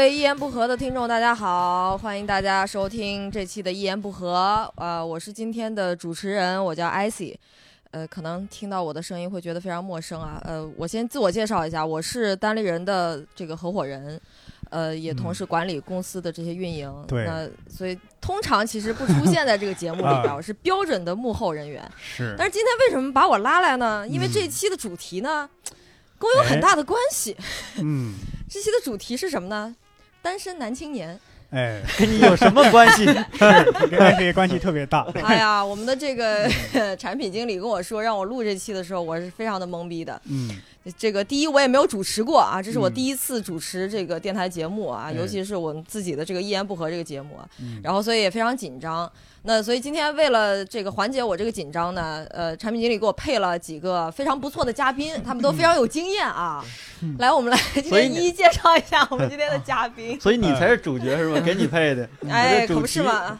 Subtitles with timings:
[0.00, 4.66] 位一言不合的听众，大家好，欢迎大家收听这期的《一言不合》。
[4.82, 7.38] 呃，我是今天的主持人，我叫艾希。
[7.90, 10.40] 呃，可能听到我的声音会觉得非常陌生啊。
[10.46, 14.18] 呃，我先自我介绍一下，我是单立人的这个合伙人，
[14.70, 16.90] 呃，也同时管理公司的这些运营。
[17.06, 21.86] 对那所以通常其实不出现在这个节目里 边，啊我是标准的幕后人员。
[22.00, 24.08] 是但是今天为什么把我拉来呢？
[24.08, 25.46] 因为这一期的主题呢，
[26.18, 27.36] 跟我有很大的关系。
[27.76, 28.14] 嗯，
[28.48, 29.76] 这期的主题是什么呢？
[30.22, 31.18] 单身男青年。
[31.50, 33.04] 哎，跟你有什么关系？
[33.34, 35.04] 是跟 I 关系特别大。
[35.24, 36.48] 哎呀，我们的这个
[36.96, 40.20] 产品经理跟我说，让我录这期的时候，我是非常的懵逼的。
[40.26, 40.48] 嗯，
[40.96, 49.10] 这个第一，我也没有主持过啊，这是我嗯第一次主持这个电台节目啊，哎尤其是我们自己的这个一言不合这个节目啊，嗯然后所以也非常紧张。
[49.42, 56.62] 那所以今天为了这个缓解我这个紧张呢，呃，产品经理给我配了几个非常不错的嘉宾，他们都非常有经验啊。
[57.02, 60.16] 嗯来，我们来今天一一介绍一下我们今天的嘉宾。
[60.20, 61.40] 所以你才是主角是吧？
[61.40, 62.06] 给你配的。
[62.28, 63.12] 哎，可不是题嘛。
[63.18, 63.38] 呃，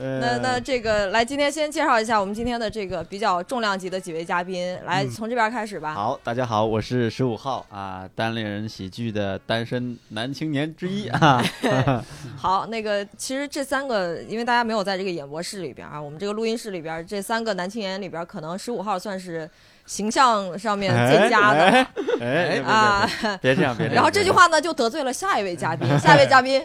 [0.00, 5.92] 那那这个来，今天先介绍一下我们今天的这个比较重量级的几位嘉宾，来嗯从这边开始吧。
[5.92, 11.44] 好，大家好，我是十五号啊，单立人喜剧的单身男青年之一 啊。
[12.38, 19.48] 好，那个其实这三个，因为大家没有在这个演播室里边啊，我们这个录音室里边，这三个男青年里边，可能十五号算是
[19.90, 21.58] 形象上面最佳的。
[21.64, 21.86] 哎，
[22.20, 23.10] 哎 啊，
[23.42, 23.94] 别这样，别这样。
[23.98, 25.88] 然后这句话呢，就得罪了下一位嘉宾。
[25.98, 26.64] 下一位嘉宾，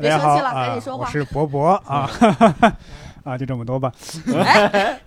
[0.00, 1.06] 别生气了，赶啊紧说话。
[1.06, 2.10] 我是博博啊，
[3.22, 3.92] 啊，就这么多吧。
[4.44, 4.98] 哎，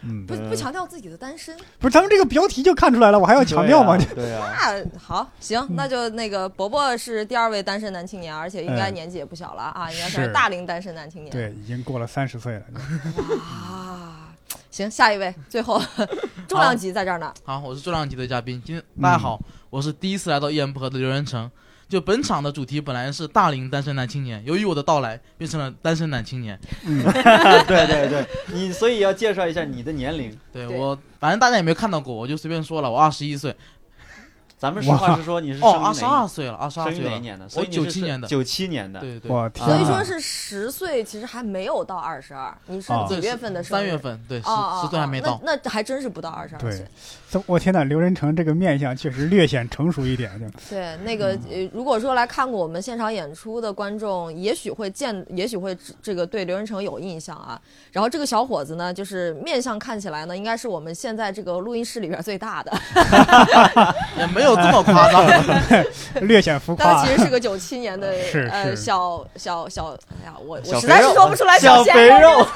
[0.00, 3.98] 嗯，不不强调自己的单身，不是，咱们这个标题就看出来了，我还要强调吗？
[4.14, 11.30] 对啊，那好行，那就那个伯伯是第二位单身男青年，而且应该嗯年纪也不小了啊，应该算是是大龄单身男青年。
[11.30, 12.62] 对，已经过了三十岁了。
[13.38, 14.25] 啊，
[14.70, 15.80] 行，下一位，最后
[16.48, 17.32] 重量级在这儿呢。
[17.44, 18.60] 好，我是重量级的嘉宾。
[18.64, 21.50] 今天大家好，我是第一次来到一言不合的刘仁成。
[21.88, 26.58] 就本场的主题本来是大龄单身男青年，由于我的到来，变成了单身男青年。
[26.84, 27.00] 嗯，
[27.68, 30.36] 对对对，你所以要介绍一下你的年龄。
[30.52, 33.54] 对对我，反正大家也没有看到过，我就随便说了，我二十一岁。
[34.58, 37.10] 咱们实话实说，你是哦，生于二十二岁了，二十二生于岁。
[37.10, 37.46] 哪一年的？
[37.46, 38.26] 所我以你是九七年的。
[38.26, 39.00] 九七年的。
[39.00, 39.28] 对对。
[39.28, 42.56] 所以，说是十岁，其实还没有到二十二。
[42.66, 43.80] 你是啊几月份的生日？
[43.80, 45.38] 三月份，对，十哦岁还没到。
[45.44, 46.86] 那那还真是不到二十二岁。
[47.36, 50.30] 这我天呐，刘仁成这个面相确实略显成熟一点。
[50.70, 57.60] 对，那个呃，如果说来看过我们现场演出的观众，也许会见，也许会这个对刘仁成有印象啊。
[57.92, 62.72] 然后这个小伙子呢，就是面相看起来呢，应该是我们现在这个录音室里边最大的，
[64.18, 65.26] 也没有这么夸张。
[66.26, 67.12] 略显浮夸但其。
[67.16, 69.88] 实是个九七年的是呃是小小小，
[70.22, 72.46] 哎呀，我我实在是说不出来小鲜肥肉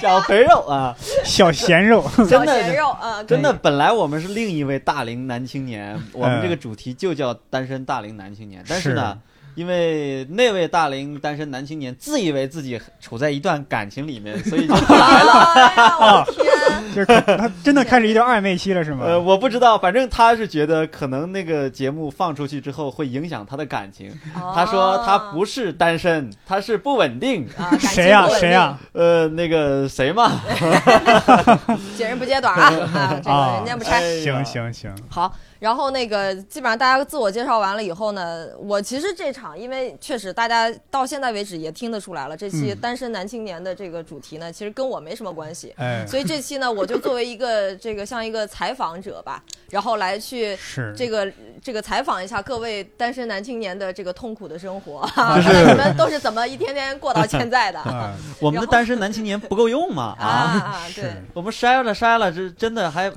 [0.00, 0.94] 小肥肉啊，
[1.24, 8.64] 小咸肉，小真的鲜肉啊，真的，本来我们是另一位大龄男青年，我们这个嗯主题就叫单身大龄男青年。
[8.68, 9.20] 但是呢，
[9.56, 15.32] 因为那位大龄单身男青年自以为自己处在一段感情里面，所以就不来了。
[15.56, 16.46] 哎呀， 我天！
[16.94, 19.04] 就是可他真的开始一段暧昧期了，是吗？
[19.06, 24.12] 呃，我不知道，反正他是觉得可能那个节目放出去之后会影响他的感情。
[24.54, 27.48] 他说他不是单身，他是不稳定。
[27.56, 28.78] 啊，谁呀谁呀？
[28.92, 31.78] 呃，那个谁嘛，定？
[31.96, 32.64] 接人不揭短啊，
[32.94, 34.00] 啊，这个啊人家不拆。
[34.20, 42.78] 行行行，好，然后那个基本上大家自我介绍完了以后呢，我其实这场因为确实大家到现在为止也听得出来了，这期嗯。
[42.80, 45.72] 单身男青年的这个主题呢，其实跟我没什么关系。
[45.76, 50.94] 哎，所以这期呢，我就作为一个这个像一个采访者吧， 然后来去是。
[50.96, 51.30] 这个
[51.62, 55.08] 这个采访一下各位单身男青年的这个痛苦的生活，
[55.68, 57.82] 你们都是怎么一天天过到现在的？
[58.40, 60.26] 我们的单身男青年不够用嘛啊！
[60.26, 60.86] 啊！
[60.94, 63.10] 对，我们筛了筛了，这真的还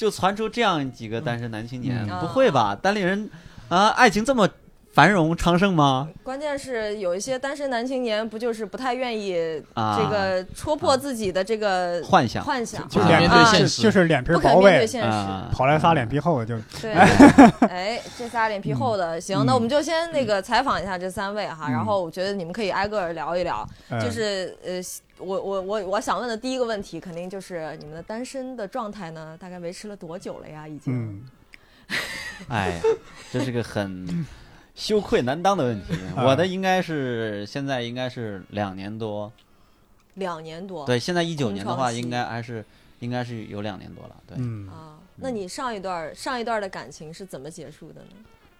[0.00, 2.74] 就传出这样几个单身男青年，嗯不会吧？
[2.74, 3.28] 单立人
[3.68, 4.48] 啊，爱情这么
[4.92, 6.08] 繁荣昌盛吗？
[6.22, 12.44] 关键是有一些单身男青年不就是不太愿意啊这个戳破自己的这个幻想。
[12.44, 13.52] 幻想，就脸不肯面对啊。
[13.52, 13.82] 现实。
[13.82, 14.60] 就是脸皮薄
[15.52, 16.58] 跑来仨脸皮厚的就。
[16.80, 16.92] 对，
[17.70, 21.72] 哎，这仨脸皮厚的，行，嗯那我们就先那个采访一下这三位哈，嗯。
[21.72, 24.80] 然后我觉得你们可以挨个儿聊一聊，呃就是呃，
[25.18, 30.66] 我我我我想问的第一个问题，肯定就是你们的单身的状态呢，大概维持了多久了呀？
[30.66, 30.92] 已经？
[30.92, 31.22] 嗯，
[32.48, 32.80] 哎呀，
[33.32, 34.26] 这是个很
[34.74, 35.94] 羞愧难当的问题。
[36.16, 39.32] 啊我的应该是现在应该是两年多，
[40.14, 40.86] 两年多。
[40.86, 42.64] 对，现在一九年的话，应该还是
[43.00, 44.16] 应该是有两年多了。
[44.26, 48.08] 对，嗯，啊，那你上一段上一段的感情是怎么结束的呢？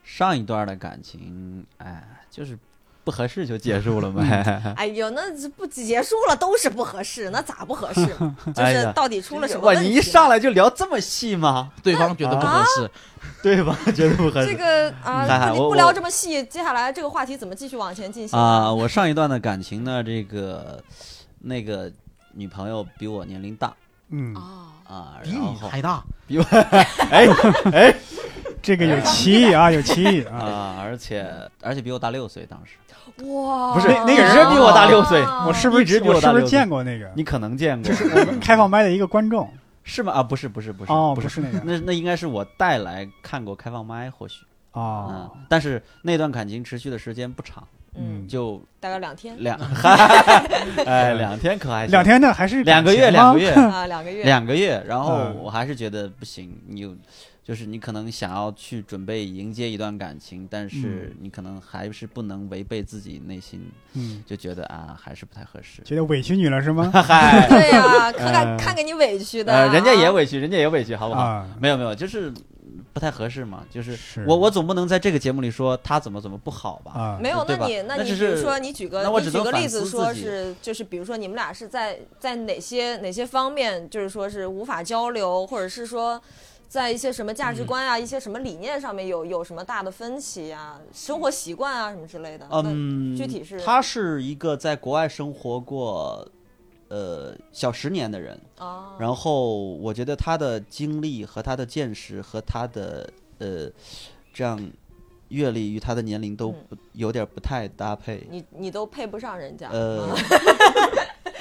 [0.03, 2.59] 上一段的感情，哎，就是
[3.05, 4.75] 不合适就结束了呗。
[4.77, 8.07] 哎呦，那这不结束了都是不合适，那咋不合适？
[8.55, 9.89] 就是到底出了什么，问题？
[9.89, 11.71] 你一上来就聊这么细吗？
[11.83, 12.91] 对方觉得不合适，
[13.43, 13.77] 对吧？
[13.95, 14.57] 觉得不合适这。
[14.57, 18.73] 个啊，不不聊这么细，接下来这个话题怎么继续往前进行啊、？
[18.73, 20.83] 我上一段的感情呢，这个
[21.41, 21.91] 那个
[22.35, 23.75] 女朋友比我年龄大
[24.11, 26.03] 嗯，哦，啊，比你还大，
[27.11, 27.27] 哎
[27.73, 27.95] 哎
[28.63, 30.37] 这个有歧义啊，有歧义啊。
[30.39, 31.27] 啊，而且
[31.63, 32.77] 而且比我大六岁，当时。
[33.27, 35.21] 哇，不是那那个人比我大六岁。
[35.47, 36.59] 我是不是一直比我是不是我大六岁。
[36.59, 37.11] 见过那个？
[37.15, 39.51] 你可能见过，我们开放麦的一个观众。
[39.83, 40.13] 是吗？
[40.13, 41.61] 啊，不是不是不是哦，不是，是那个。
[41.65, 45.31] 那那应该是我带来看过开放麦，或许哦。
[45.35, 47.67] 嗯，，但是那段感情持续的时间不长，
[47.97, 49.35] 嗯，就大概两天。
[49.43, 49.59] 两，
[50.87, 51.91] 哎，两天可还行。
[51.91, 55.37] 两天呢还是两个月，两个月，啊，两个月，两个月，然后嗯。
[55.43, 56.95] 我还是觉得不行，你有
[57.43, 65.83] 就是你可能想要去准备迎接一段感情，但是你可能还是不能违背自己内心，嗯，就觉得啊还是不太合适。
[65.83, 66.91] 觉得委屈你了是吗？
[66.95, 71.23] 嗨， 对呀， 看看呃看给你委屈的人家也委屈，人家也委屈，好不好？
[71.23, 72.33] 啊，没有没有，就是
[72.93, 76.93] 不太合适嘛，就是是我我总不能在这个节目里说他怎么怎么不好吧？
[76.95, 86.21] 啊，没有，那你那你比如说，你举个你举个例子说是就是比如说你们俩是在在哪些哪些方面就是说是无法交流，或者是说
[86.71, 92.47] 在一些什么价值观啊、一些什么理念上面有有什么大的分歧啊、生活习惯啊什么之类的。
[92.53, 96.25] 嗯，具体是他是一个在国外生活过，
[96.87, 103.69] 呃，小十年的人，那啊，然后我觉得他的经历和他的见识和他的呃
[104.33, 104.71] 这样
[105.31, 108.25] 阅历与他的年龄都不、有点不太搭配。
[108.31, 109.69] 你你都配不上人家。
[109.71, 110.15] 呃 啊，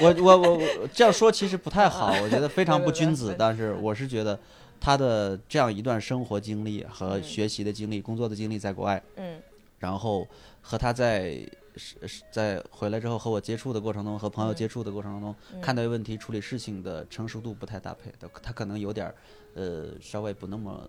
[0.01, 3.35] 我我我我这样说其实不太好，我觉得非常不君子。
[3.37, 4.39] 但是我是觉得
[4.79, 7.23] 他的这样一段生活经历和嗯。
[7.23, 9.41] 学习的经历、工作的经历在国外，嗯。
[9.79, 10.27] 然后
[10.61, 11.39] 和他在
[11.75, 14.55] 是是在回来之后和我接触的过程中，和朋友嗯。
[14.55, 15.61] 接触的过程当中，嗯。
[15.61, 19.15] 看待问题、处理事情的成熟度不太搭配，他他可能有点儿
[19.53, 20.87] 呃稍微不那么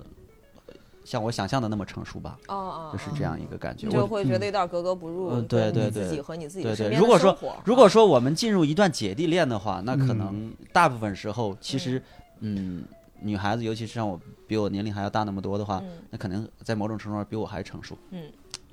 [0.66, 3.86] 呃像我想象的那么成熟吧，哦哦，就是这样一个感觉。
[3.88, 6.66] 我就会觉得有点格格不入，嗯对对对自己和你自己
[6.96, 10.18] 如果说如果说我们进入一段姐弟恋的话，那可嗯。
[10.18, 12.02] 能大部分时候其实
[12.40, 12.84] 嗯。
[13.22, 17.96] 女孩子，尤其是像我比我年龄还要大那么多的话，嗯那可能在某种程度上比我还成熟。
[18.10, 18.24] 嗯，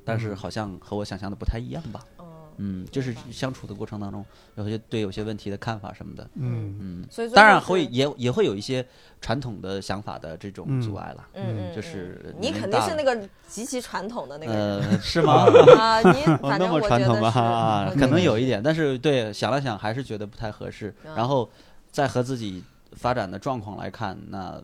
[0.04, 2.00] 但是好像和我想象的不太一样吧。
[2.20, 2.26] 嗯，
[2.58, 8.84] 嗯，就是相处的过程当中，有些对有些问题的看法什么的，嗯嗯，所以当然会也也会有一些
[9.22, 11.28] 传统的想法的这种嗯阻碍了。
[11.34, 15.46] 嗯嗯，就是嗯你肯定是那个极其传统的那个人呃，是吗？
[15.78, 17.30] 啊，你 哦反那么正我觉得传统吗？
[17.32, 20.94] 是啊可能有一点，但是对想了想，还是觉得不太合适。
[21.06, 21.48] 嗯然后
[21.92, 22.64] 再和自己
[22.98, 24.62] 发展的状况来看，那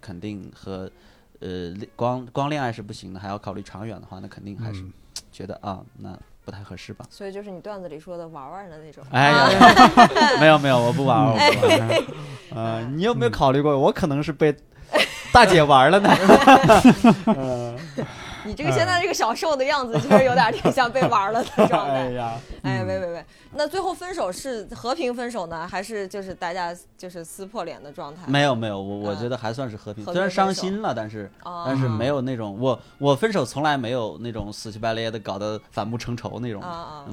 [0.00, 0.90] 肯定和
[1.40, 4.92] 呃光光恋爱是不行的，还要考虑长远的话，那肯定还是嗯
[5.30, 7.04] 觉得啊，那不太合适吧。
[7.10, 9.04] 所以就是你段子里说的玩玩的那种。
[9.10, 11.80] 哎啊呀， 没有没有，我不玩，我不玩。
[11.88, 12.02] 哎
[12.54, 14.54] 呃，你有没有考虑过，我可能是被
[15.32, 16.10] 大姐玩了呢？
[18.44, 21.94] 你这个现在这个小瘦的样子，其实有点挺像被玩了的 状态。
[21.94, 22.32] 哎呀，
[22.62, 28.22] 哎，喂喂喂，那最后分手是和平分手呢，还是就是大家就是撕破脸的状态？
[28.26, 36.60] 没有没有，我我嗯觉得还算是和平，虽然伤心了，但是哦，但是没有那种我我分手从来没有那种死乞白赖的搞得反目成仇那种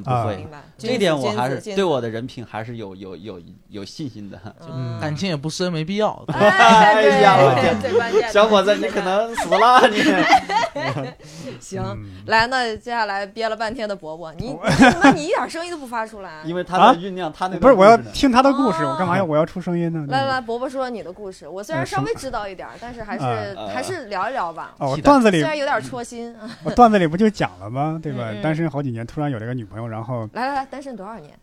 [0.04, 0.50] 不会明。
[0.50, 0.62] 白。
[0.78, 1.84] 这点我还是对。
[1.92, 4.40] 我的人品还是有有有有信心的。
[4.62, 6.24] 嗯感情也不深，没必要。
[6.28, 8.30] 哎，哎呀我，天最关键的。
[8.30, 10.02] 小伙子，你可能死了你。
[11.60, 11.82] 行。
[11.82, 14.56] 嗯来，那接下来憋了半天的伯伯，你
[15.16, 16.42] 你一点声音都不发出来。
[16.46, 20.06] 因为他啊在酝酿他那不是我要听他的故事，哦我干嘛要我要出声音呢？
[20.10, 21.48] 来来，伯伯说你的故事。
[21.48, 23.24] 我虽然稍微知道一点儿，但是还是
[23.58, 24.76] 呃还是聊一聊吧。
[24.78, 26.36] 哦，我段子里虽然有点戳心。
[26.38, 28.00] 啊我段子里不就讲了吗？
[28.02, 28.32] 对吧？
[28.42, 31.34] 单身好几年，突然有了个女朋友，然后来来来，单身多少年？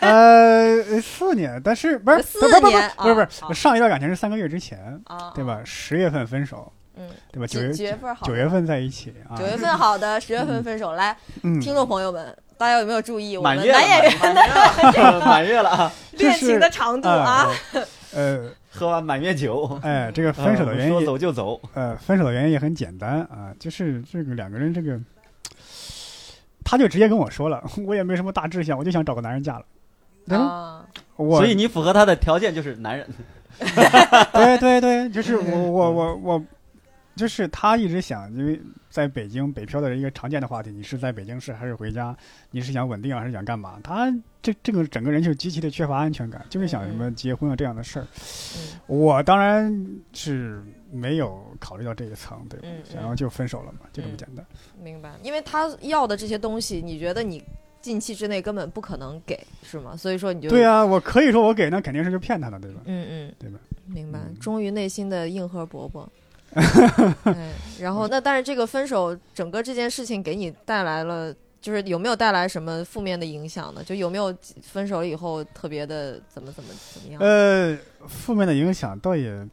[0.00, 5.60] 呃四年，但是不是四不是不是年不是不是上一段感情是三个月之前，啊，对吧？
[5.64, 7.46] 十月份分手，嗯，对吧？
[7.46, 8.26] 九月几几月份好？
[8.26, 10.92] 九月份在一起啊九，月份好的，十月份分手。
[10.92, 15.92] 来，嗯，听众朋友们，大家有没有注意我们满月了，男演员满月了， 满月了啊！
[16.12, 17.48] 恋情的长度啊？
[18.14, 21.60] 呃，喝完满月酒，哎，这个分手的原因说走就走。
[21.74, 25.00] 呃，分手的原因也很简单啊，就是这个两个人这个，
[26.62, 29.64] 他就直接跟我说了，我也没什么大志向，我就想找个男人嫁了。
[30.28, 33.08] 对吧啊，我所以你符合他的条件就是男人。
[34.32, 36.44] 对对对，就是我我我我
[37.14, 42.16] 就是他一直想，因为在北京北漂的人一个常见的话题，你是在北京市还是回家？
[42.50, 43.78] 你是想稳定啊还是想干嘛？
[43.84, 48.06] 他这这个整个人就极其的缺乏安全感，就是想什么结婚啊这样的事儿。
[48.56, 49.72] 嗯我当然
[50.12, 52.66] 是没有考虑到这一层，对吧？
[52.68, 54.44] 嗯然后就分手了嘛，就这么嗯简单。
[54.82, 57.42] 明白，因为他要的这些东西，你觉得你
[57.80, 59.96] 近期之内根本不可能给，是吗？
[59.96, 62.80] 所以说你就对啊，我可以说我给，那肯定是就骗他的，对吧？
[62.86, 63.58] 嗯嗯，对吧？
[63.86, 66.10] 明白，嗯忠于内心的硬核伯伯。
[67.24, 73.82] 哎，然后那但是这个分手，整个这件事情给你带来了，就是有没有带来什么负面的影响呢？
[73.82, 77.20] 就有没有分手以后特别的怎么怎么怎么样？
[77.20, 79.48] 呃，负面的影响倒也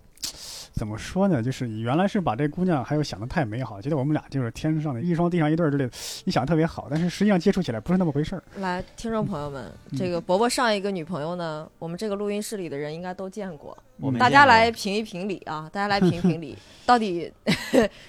[0.73, 1.41] 怎么说呢？
[1.41, 5.91] 就是你原来是把这姑娘还有想的太美好，觉得我们俩就是天上的一双地上一对儿之类的，
[6.25, 8.43] 你想的特别好，但是实际上接触起来不是那么回事儿。
[8.57, 13.77] 来，听众朋友们，嗯这个伯伯上一个女朋友呢，我们这个录音室里的人应该都见过。
[14.01, 15.69] 我没大家来评一评理啊！
[15.71, 17.31] 大家来评一评理， 到底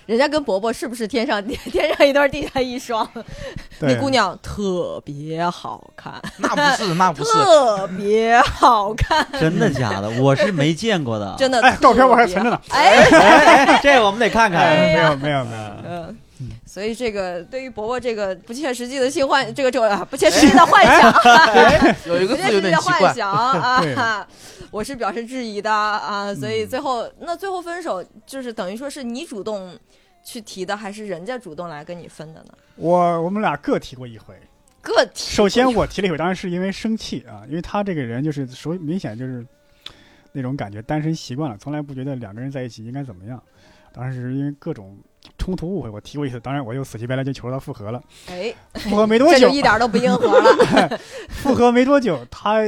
[0.06, 3.09] 人家跟伯伯是不是天上天上一对地下一双？
[3.80, 7.32] 那姑娘特别好看，那不是，那不是。
[7.32, 10.09] 特别好看，真的假的？
[10.20, 11.35] 我是没见过的。
[11.38, 11.61] 真的。
[11.62, 12.50] 哎，照片我还存着。
[12.50, 12.61] 呢。
[12.68, 14.76] 哎，哎，哎这我们得看看。
[14.78, 15.79] 没有没有没有，嗯。
[16.66, 21.12] 所以这个对于伯伯这个不切实际的性幻，这个这不切实际的幻想，
[22.06, 24.26] 有一个不切实际字有点奇的幻，想对啊，
[24.70, 26.35] 我是表示质疑的啊。
[26.35, 29.78] 所以嗯最后那最后分手，就是等于说是你主动
[30.25, 32.52] 去提的，还是人家主动来跟你分的呢？
[32.76, 34.35] 我我们俩各提过一回。
[34.82, 39.47] 个体首先我提了一回，当然是因为生气啊，因为他这个人就是属于明显就是
[40.32, 43.42] 那种感觉，单身习惯了，从来不觉得两个人在一起应该怎么样。
[43.92, 44.97] 当时因为各种
[45.50, 48.00] 冲突误会，我提过一次，当然我又死乞白赖就求他复合了。
[48.28, 50.99] 哎，复合没多久，一点都不硬核了。
[51.28, 52.61] 复合没多久，他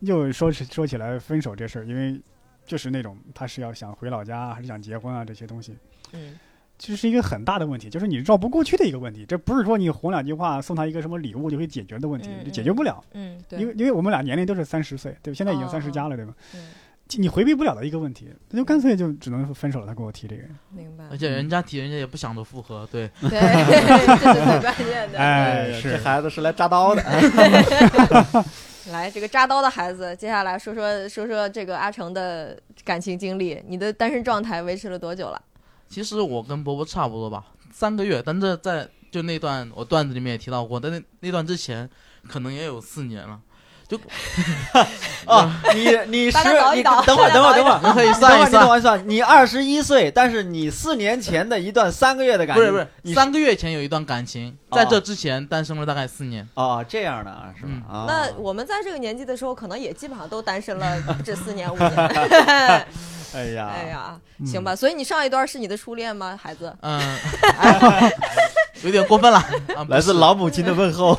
[0.00, 2.20] 又说起说起来分手这事儿，因为
[2.64, 5.76] 就是那种他是要想回老家，还是想结婚啊这些东西，
[6.12, 6.38] 嗯
[6.78, 9.26] 这是一个很大的问题，就是你绕不过去的一个问题。
[9.26, 13.02] 这不是说你哄两句话，送他一个什么礼物就可以解决的问题解决不了。
[13.14, 15.36] 嗯，对，因为因为我们俩年龄都是三十岁，对吧？
[15.36, 16.32] 现在已经哦三十加了，对吧？
[16.54, 16.68] 嗯
[17.16, 19.86] 你回避不了的一个问题，那就干脆就只能分手了。
[19.86, 21.04] 他跟我提这个，明白。
[21.10, 25.18] 而且人家提，人家也不想着复合，对，对， 这是最关键的。
[25.18, 27.02] 哎，这孩子是来扎刀的。
[28.92, 33.62] 来，这个扎刀的孩子，接下来说说说说这个阿成的感情经历。
[33.66, 35.40] 你的单身状态维持了多久了？
[35.88, 41.88] 其实我跟伯伯差不多吧，三个月，但这在就那段我段子里面也提到过，但那那段之前
[42.28, 43.40] 可能也有四年了。
[43.88, 43.98] 就
[45.24, 56.46] 啊，你你大十 你等会儿等会儿等会儿，可以等会儿你等算一算，我一算，你二十一岁，但是你四年前的一段三个月的感情，不是不是，你三个月前有一段感情，哦在这之前单身了大概四年。
[56.54, 62.86] 哦这样的啊是吧那我们在这个年纪的时候，可能也基本上都单身了这四年五年。
[63.34, 64.74] 哎 呀哎呀，嗯行吧。
[64.74, 66.74] 所以你上一段是你的初恋吗，孩子？
[66.80, 67.00] 嗯，
[68.84, 69.38] 有点过分了
[69.76, 69.84] 啊！
[69.88, 71.18] 来自老母亲的问候。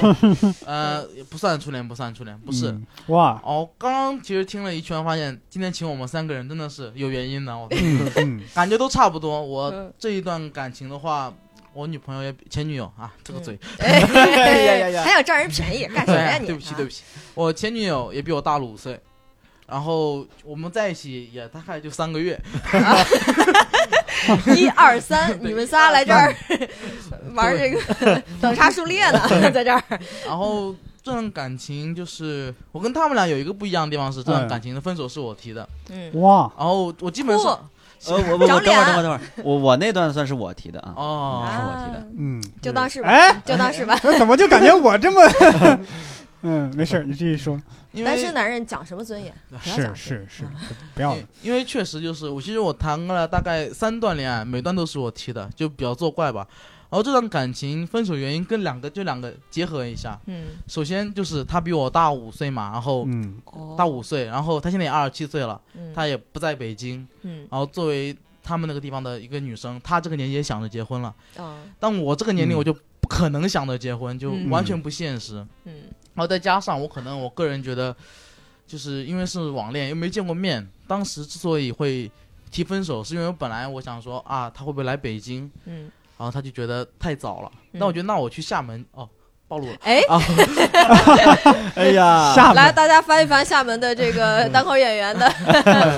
[0.66, 2.68] 呃，也不算初恋，不算初恋，不是。
[2.70, 9.40] 嗯哇，哦，刚刚其实听了一圈，发现今天请我们三个人真的是有原因的，我嗯嗯感觉都差不多。
[9.42, 11.32] 我嗯这一段感情的话，
[11.72, 16.46] 我女朋友也比前女友啊，这个嘴，哎呀呀呀还想占人便宜，干什么呀你？
[16.46, 17.02] 对不起对不起，
[17.34, 19.00] 我前女友也比我大了五岁，
[19.70, 22.38] 然后我们在一起也大概就三个月，
[24.56, 26.34] 一二三， 你们仨来这儿
[27.34, 29.20] 玩这个等差数列呢，
[29.52, 29.82] 在这儿。
[30.26, 34.48] 然后这段感情就是我跟他们俩有一个不一样的地方是，这段嗯。
[34.48, 37.46] 感情的分手是我提的，嗯，哇，然后我基本上
[38.06, 40.92] 呃，我我我等会儿等会儿等会儿，我我那段算是我提的啊。
[40.96, 41.98] 哦，是我提的。
[41.98, 42.04] 啊。
[42.18, 43.98] 嗯，就当是吧，哎，就当是吧。
[44.02, 45.20] 那怎么就感觉我这么？
[46.42, 47.60] 嗯，没事儿，你继续说。
[47.92, 49.34] 因单身为男人讲什么尊严？
[49.60, 50.52] 是是是啊，
[50.94, 51.14] 不要。
[51.14, 51.22] 了。
[51.42, 56.46] 因为确实就是我，其实我谈了大概三段恋爱，每段都是我提的，就比较作怪吧。
[56.88, 63.36] 然后这段感情分手原因跟两个就两个结合一下，嗯，首先就是他比我大五岁嘛，然后嗯。
[63.44, 65.92] 哦大五岁，然后他现在也二十七岁了，嗯。
[65.94, 67.46] 他也不在北京，嗯。
[67.50, 72.58] 然后作为他们那个地方的一个女生，她这个年纪也想着结婚了，啊但我这个年龄嗯。
[72.58, 74.50] 我就不可能想着结婚，就嗯。
[74.50, 75.46] 完全不现实。
[75.64, 75.72] 嗯
[76.20, 77.96] 然后再加上我可能我个人觉得，
[78.66, 82.12] 就是因为是网恋又没见过面，当时之所以会
[82.50, 85.50] 提分手，是因为我本来我想说啊，他会不会来北京？
[85.64, 89.08] 嗯，然后他就觉得太早了，嗯那我觉得那我去厦门哦，
[89.50, 89.72] 暴露了。
[89.82, 90.22] 哎，啊，
[91.74, 95.28] 哎呀，来，厦门，大家翻一翻厦门的这个单口演员的，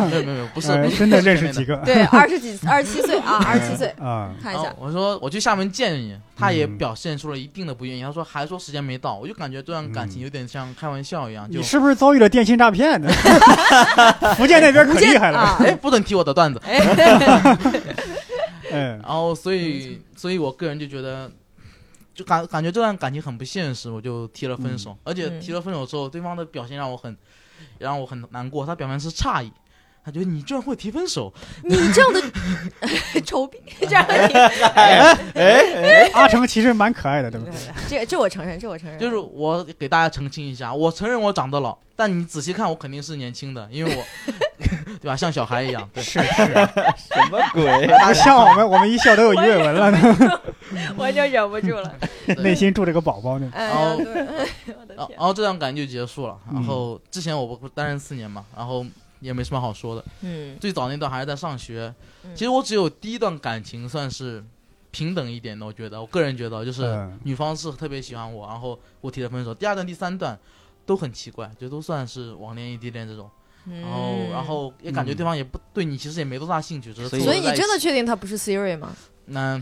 [0.08, 0.96] 没有没有没有，不是，呃不是。
[0.96, 1.76] 真的认识几个？
[1.84, 6.78] 对，二十几、二十七岁啊，二十七岁，啊，看一下，我说我去厦门见你，他也嗯。
[6.78, 13.08] 表现出了一定的不愿意，他说还说时间没到，我就感觉这段感情有点像开玩笑一样，就你是不是遭遇了电信诈骗呢？
[14.34, 15.38] 福建那边可厉害了。
[15.38, 16.58] 啊，哎，不准提我的段子。
[16.64, 16.80] 哎，
[18.72, 21.30] 嗯 然后所以所以我个人就觉得。
[22.14, 24.96] 就感感觉这段感情很不现实，我就提了分手。
[25.04, 27.10] 而且嗯提了分手之后，对方的表现让我很，
[27.78, 28.66] 也让我很难过。
[28.66, 29.50] 他表面是诧异，
[30.04, 31.32] 他觉得你这样会提分手，
[31.62, 32.20] 你这样的
[33.24, 34.34] 丑逼，这样的你，
[36.12, 37.54] 阿成其实蛮可爱的，对不对？
[37.88, 38.98] 这这我承认，这我承认。
[38.98, 44.04] 就是我给大家澄清一下，我承认我长得老，但你仔细看我肯定是年轻的，因为我，
[45.00, 45.16] 对吧？
[45.16, 45.88] 像小孩一样。
[45.94, 47.86] 对，是是，什么鬼？
[47.86, 50.40] 不像我们，我们一笑都有鱼尾纹了呢，
[50.96, 51.94] 我就忍不住了。
[52.38, 53.50] 内心住着个宝宝呢。
[53.54, 54.22] 哎呀，哦对，
[54.74, 55.16] 我的然后天。
[55.16, 56.36] 然后这段感情就结束了。
[56.50, 58.84] 嗯然后之前我不不单身四年嘛，然后
[59.22, 60.04] 也没什么好说的。
[60.20, 64.44] 嗯最早那段还是在上学，嗯其实我只有第一段感情算是
[64.90, 69.54] 平等一点的，我觉得，我个人觉得就是嗯女方是特别喜欢我，然后我提的分手。
[69.54, 70.38] 第二段、第三段
[70.84, 73.30] 都很奇怪，就都算是网恋、异地恋这种。
[73.64, 78.92] 然后，然后也感觉嗯对方也不对你，其实也没多大兴趣，只是所以所以你真的确定他不是 Siri 吗？
[79.26, 79.56] 那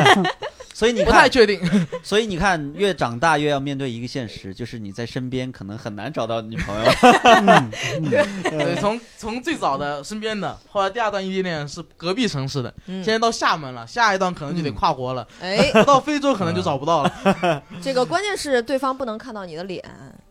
[0.74, 1.60] 所以你不太，确定。
[2.02, 6.84] 所以你看，越长大越要面对一个现实，就是你在身边可能很难找到女朋友。
[7.46, 7.70] 嗯
[8.02, 17.62] 嗯对，从从最早的身边的，后来第二段异地恋是隔壁城市的，嗯现，在到厦门了，下一段可能就得跨国了，哎，到非洲可能就找不到了。
[17.80, 19.80] 这个关键是对方不能看到你的脸，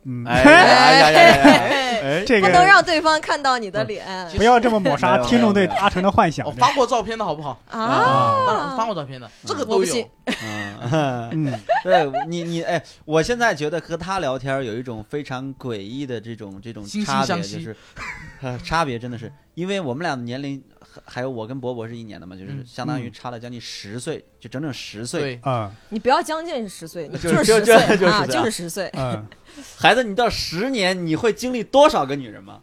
[0.05, 1.62] 嗯，哎呀呀呀呀呀！
[2.03, 4.05] 哎，这不能个让对方看到你的脸。
[4.36, 6.45] 不要这么抹杀听众对阿成的幻想。
[6.45, 6.51] 我。
[6.51, 7.57] 发过照片的好不好？
[7.69, 8.43] 啊！
[8.45, 10.10] 当然发过照片的，这个都有。
[10.25, 17.75] 嗯，嗯， 对你你哎，我现在觉得和他聊天有一种非常诡异的这种这种差别，就是，
[18.41, 22.63] 呃，差别真的是，因为我们俩的年龄还还有我跟博博是一年的嘛，就是嗯。
[22.65, 25.22] 相当于差了将近十岁，就整整十岁。
[25.22, 25.72] 对，啊。
[25.89, 28.91] 你不要将近十岁，你就是十就岁啊，就就是就是十岁。
[29.57, 32.60] 嗯，孩子，你到十年你会经历多少个女人吗？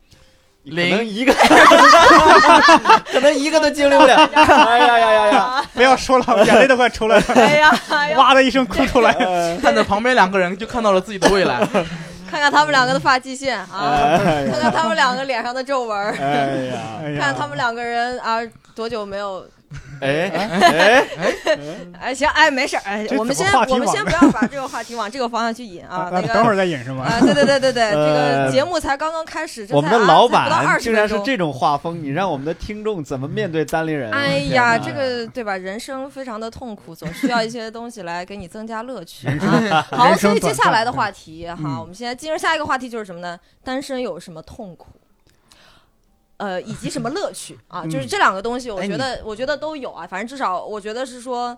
[0.62, 1.32] 可能零一个，
[3.10, 4.14] 可能一个都经历不了。
[4.34, 5.64] 哎呀呀呀呀！
[5.72, 9.12] 不要说了，眼泪都快出来了，哎呀，哎呀，哇的一声哭出来。
[9.62, 11.66] 看着旁边两个人就看到了自己的未来。
[12.30, 18.38] 看看他们两个的发际线啊，看看他们两个脸上的皱纹儿，哎呀，哎呀，看他们两个人啊
[18.74, 19.44] 多久没有
[20.00, 21.06] 哎哎，
[22.00, 27.04] 哎，行，哎，没事儿，哎，我们先我们先不要把这个话题往这个方向去引啊啊，那个等会儿再引是吗？
[27.04, 34.10] 啊，对对对对对， 这呃个节目才刚刚开始，这我们的老板20分钟竟然是这种画风，你让我们的听众怎么面对单立人？
[34.10, 35.56] 哎呀，这个对吧？
[35.56, 39.86] 人生非常的痛苦，总需要一些东西来给你增加乐趣啊。
[39.92, 43.38] 好，所以接下来的话题哈，嗯我们现在进入下一个话题就是什么呢？
[43.62, 44.86] 单身有什么痛苦？
[46.40, 47.84] 呃，以及什么乐趣啊？
[47.84, 50.06] 就是嗯这两个东西，我觉得我觉得都有啊。
[50.06, 51.56] 反正至少我觉得是说。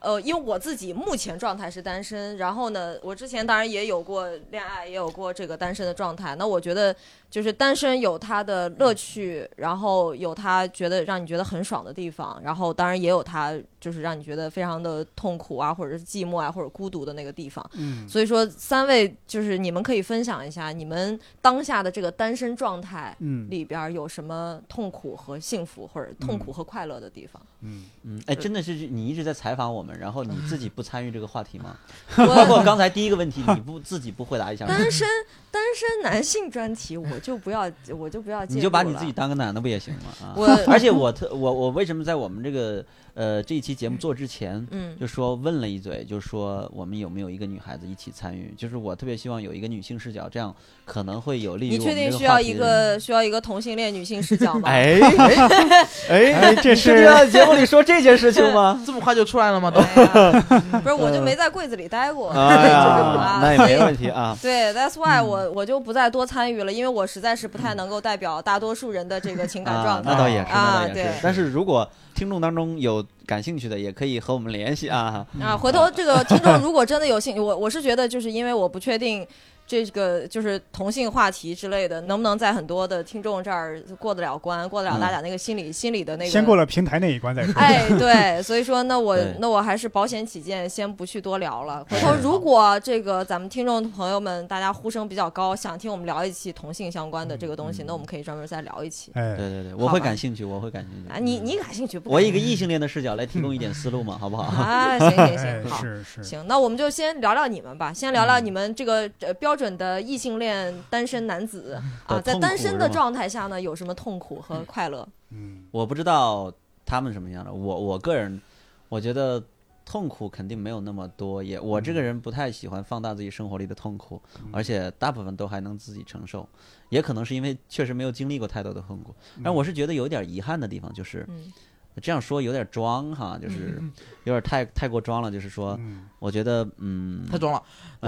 [0.00, 6.36] 呃，因为我自己目前状态是单身，然后呢，我之前当然也有过恋爱，也有过这个单身的状态。
[6.36, 6.94] 那我觉得
[7.30, 17.62] 就是单身有它的乐趣，然后有它觉得让你觉得很爽的地方，然后当然也有它就是让你觉得非常的痛苦啊，或者是寂寞啊，或者孤独的那个地方。
[17.74, 27.42] 嗯，所以说，三位就是你们可以分享一下你们当下的这个单身状态嗯里边有什么痛苦和幸福，或者痛苦和快乐的地方。
[27.60, 31.76] 嗯，嗯，哎，真的是你一直在采访我们，然后你自己不参与这个话题吗？
[32.16, 34.74] 包括刚才第一个问题，你不自己不回答一下吗？
[34.74, 35.06] 单身
[35.52, 40.26] 单身男性专题，我就不要，我就不要你就把你自己当个男的不也行吗？
[40.26, 40.34] 啊！
[40.36, 48.54] 我而且我特我我为什么在我们这个呃这一期节目做之前，嗯就说问了一嘴，就说我们有没有一个女孩子一起参与？
[48.56, 54.68] 就是我特别希望有一个女性视角，这样可能会有利于你确定需要一个需要一个同性恋女性视角吗？
[54.68, 55.00] 哎
[56.08, 58.80] 哎这是节目里说这件事情吗？
[58.86, 59.70] 这么快就出来了吗？
[59.70, 64.36] 都不是，我就没在柜子里待过， 啊那也没问题啊。
[64.40, 70.10] 对，That's why 我我就不再多参与了，因为我实在是不太能够代表大多数人的这个情感啊状，态。
[70.12, 71.20] 那倒也是，那啊对倒也是。
[71.22, 75.26] 但是如果听众当中有感兴趣的，也可以和我们联系啊。
[75.40, 79.26] 啊，回头这个听众如果真的有兴趣，我我是觉得就是因为我不确定
[79.66, 86.30] 这个就是同性话题之类的能不能在很多的听众这儿过得了关，过得了大家那个心理、心理的那个。
[86.30, 87.54] 先过了平台那一关再说。
[87.56, 91.84] 哎，对，所以说那我 那我还是保险起见，先不去多聊了。
[91.88, 99.12] 回头如果这个咱们听众朋友们大家呼声比较高，想听我们聊一期同性相关的这个东西，那我们可以专门再聊一期。
[99.14, 101.10] 哎，对对对，我会感兴趣，我会感兴趣。
[101.10, 102.10] 啊，你你感兴趣不？
[102.10, 104.42] 我以一个异性恋的视角来提供一点思路嘛， 好不好？
[104.62, 105.80] 啊，行行哎行，好。
[105.80, 115.08] 是是，行，那我们就先聊聊你们吧，先聊聊你们这个呃标准的异性恋单身男子啊，在单身的状态下呢，有什么痛苦和快乐？
[115.30, 115.62] 嗯。
[115.70, 116.52] 我不知道
[116.84, 118.40] 他们什么样的，我我个人，
[118.88, 119.40] 我觉得
[119.84, 126.48] 痛苦肯定没有那么多，也我这个人不太喜欢放大自己生活里的痛苦，而且大部分都还能自己承受，
[126.88, 129.14] 也可能是因为确实没有经历过太多的痛苦。
[129.44, 131.52] 但我是觉得有点遗憾的地方就是，嗯
[132.02, 133.92] 这样说有点装哈，就是嗯
[134.24, 137.62] 有点太太过装了，就是说，嗯我觉得嗯，太装了。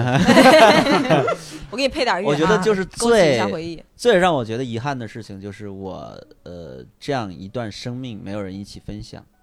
[1.70, 3.82] 我给你配点乐啊，我觉得就是最回忆。
[3.94, 9.35] 最让我觉得遗憾的事情就是我呃这样一段生命没有人一起分享，嗯，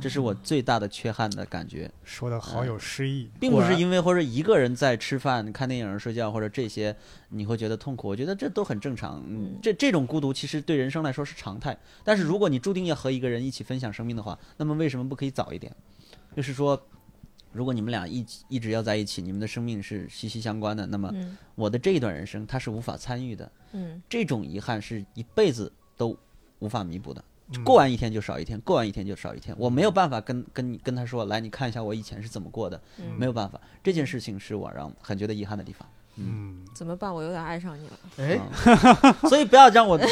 [0.00, 6.94] 这是我最大的缺憾的感觉，说的好有诗意，并不是因为或者一个人在吃饭、看电影、睡觉或者这些
[7.30, 9.22] 你会觉得痛苦，我觉得这都很正常。
[9.62, 15.74] 这这种孤独其实对人生来说是常态，但是如果你注定要和一个人一起分享生命的话，那么为什么不可以早一点？
[16.36, 16.80] 就是说。
[17.50, 26.16] 如果你们俩一起一直要在一起，你们的生命是息息相关的，那么嗯我的这一段人生他是无法参与的，嗯这种遗憾是一辈子都
[26.58, 27.24] 无法弥补的。
[27.54, 29.54] 嗯过完一天就少一天，过完一天就少一天。
[29.58, 33.58] 我没有办法跟跟你跟他说，来你看一下我以前是怎么过的，嗯，没有办法。
[33.82, 35.88] 这件事情是我让很觉得遗憾的地方。
[36.16, 37.14] 嗯，怎么办？
[37.14, 37.92] 我有点爱上你了。
[38.18, 38.38] 哎，
[39.02, 39.96] 嗯 所以不要让我，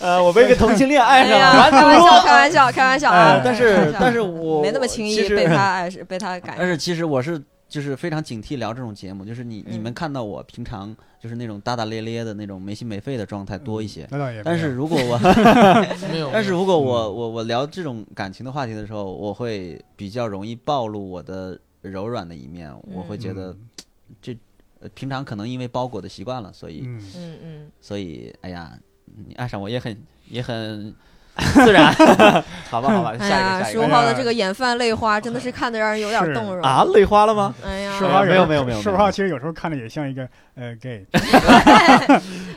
[0.00, 3.40] 呃，我被一个同性恋爱上了，完开玩笑，开玩笑，开玩笑啊哎！
[3.44, 7.40] 但是但是我没那么轻易被他爱是被他感但是其实我是
[7.72, 14.06] 就是非常警惕聊这种节目，就是你你们嗯看到我平常就是那种大大咧咧的那种没心没肺的状态多一些。
[14.10, 15.16] 那倒也，但是如果我
[16.12, 16.28] 没有。
[16.30, 23.56] 但是如果我我我聊这种感情的话题的时候，我会比较容易暴露我的柔软的一面，我会觉得
[24.20, 24.36] 这
[24.80, 28.78] 呃平常可能因为包裹的习惯了，所以嗯，嗯嗯，所以哎呀，
[29.26, 29.96] 你爱上我也很
[30.28, 30.94] 也很
[31.36, 31.92] 自然，
[32.70, 33.78] 好 吧好吧，下一哎呀，个下一个。
[33.78, 36.62] 十五号的这个眼泛泪花，真的是看的让人有点动容。
[36.62, 36.84] 啊，。
[36.94, 37.54] 泪花了吗？
[37.64, 38.82] 哎呀，十五号没有没有没有没有。
[38.82, 41.06] 十五号其实有时候看着也像一个呃 gay，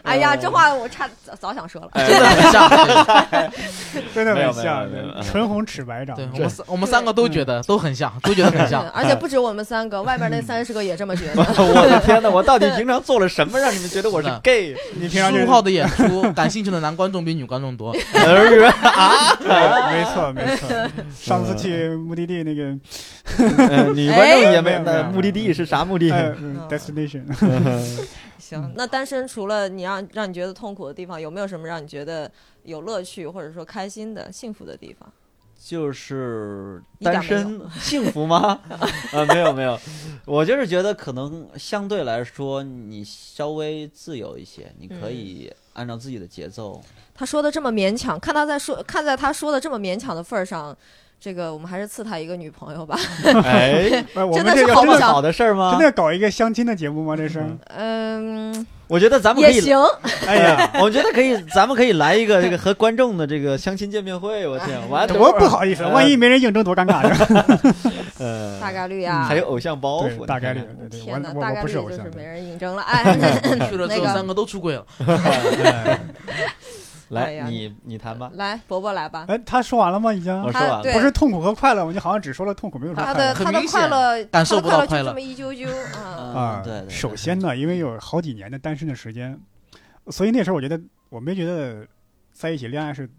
[0.06, 1.90] 哎呀，这话我差早早想说了。
[1.94, 2.70] 真的很像。
[4.14, 4.88] 真的很像
[5.24, 8.88] 唇红齿白长对，我们三我们三个都觉得都很像，都觉得很像。
[8.92, 11.42] 而且不止我们三个，外边那三十个也这么觉得。
[11.64, 14.76] 我的天哪，我到底平常做了什么让你们觉得我是 gay？
[14.94, 17.92] 你平常就十五号的演出，感兴趣的男观众比女观众多。
[18.14, 20.68] 啊，对没错没错。
[21.20, 22.64] 上次去目的地那个
[23.58, 24.80] 呃女观众也没有
[25.12, 26.12] 目的地是啥目的
[26.70, 27.24] ？destination，
[28.46, 32.32] 行，那单身除了你让让你觉得痛苦的地方，有没有什么让你觉得
[32.64, 35.12] 有乐趣或者说开心的、幸福的地方？
[35.58, 38.60] 就是单身幸福吗？
[39.14, 39.80] 啊， 没有没有，
[40.26, 46.80] 我就是觉得可能相对来说你稍微自由一些，你可以按照自己的节奏。
[47.16, 50.78] 他说的这么勉强，看他在说，看在他说的这么勉强的份儿上，
[51.20, 52.98] 这个我们还是赐他一个女朋友吧。
[53.44, 55.86] 哎， 真们这个真的的是好不好的事儿吗真的？
[55.86, 57.16] 要搞一个相亲的节目吗？
[57.16, 57.44] 这是，
[57.76, 59.78] 嗯，我觉得咱们可以，也行。
[60.28, 64.48] 哎呀，我觉得可以，咱们可以来一个这个和观众的这个相亲见面会。
[64.48, 67.46] 我天，完多不好意思，万一没人应征多尴尬呀！
[68.20, 72.82] 呃，大概率啊，还有偶像包袱，大概率天哪，大概率不是偶像就是，没人应征了。
[72.84, 73.04] 哎，
[73.70, 74.86] 去了之那个后三个都出柜了。
[77.10, 78.32] 哎来，哎你你谈吧。
[78.34, 79.26] 来，伯伯来吧。
[79.28, 80.14] 哎，他说完了吗？
[80.14, 81.92] 已经我说完了不是痛苦和快乐吗？
[81.92, 83.28] 你好像只说了痛苦，没有说他快乐。
[83.30, 86.02] 的他的很明显快乐，感受他的快乐就不到快乐这么一揪揪 啊。
[86.02, 86.86] 啊嗯，对对。
[86.88, 89.40] 对首先呢，因为有好几年的单身的时间，
[90.10, 91.86] 所以那时候我觉得我没觉得
[92.32, 93.10] 在一起恋爱是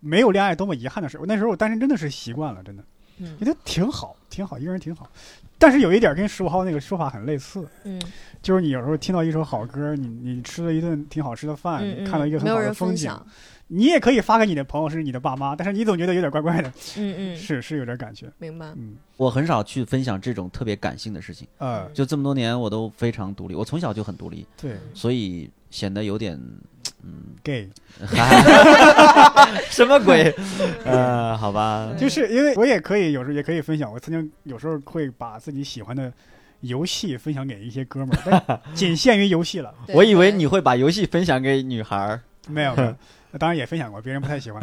[0.00, 1.18] 没有恋爱多么遗憾的事。
[1.18, 2.84] 我那时候我单身真的是习惯了，真的
[3.18, 5.06] 嗯觉得挺好，挺好，一个人挺好。
[5.60, 8.00] 但是有一点跟十五号那个说法很类似，嗯。
[8.42, 13.14] 就是你有时候听到一首好歌，你你吃了一顿挺好吃的饭，嗯嗯，你看到一个很好的风景。
[13.72, 18.66] 你也可以发给你的朋友，是你的爸妈，但是你总觉得有点怪怪的，嗯嗯， 是是有点感觉，明白。
[18.76, 18.96] 嗯。
[19.18, 24.72] 我很少去分享这种特别感性的事情，呃，就这么多年我都非常独立，我从小就很独立，对。
[24.94, 26.40] 所以显得有点，
[27.02, 27.68] 嗯，，gay，
[29.70, 30.34] 什么鬼？
[30.84, 36.12] 呃，好吧，就是因为我也可以有时候也可以分享，我曾经有时候会把自己喜欢的
[36.60, 42.20] 游戏分享给一些哥们儿，但 仅限于游戏了，我以为你会把游戏分享给女孩儿。
[42.48, 42.94] 没有，没有
[43.38, 44.60] 当然也分享过，别人不太喜欢。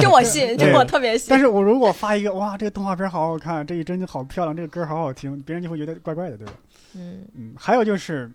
[0.00, 1.28] 这我信，这我特别信。
[1.30, 6.52] 但是我如果发一个哇，这个动画片好好看，这一帧好漂亮，这个歌好好听，别人就会觉得怪怪的，对吧？
[6.96, 8.28] 嗯嗯，还有就是，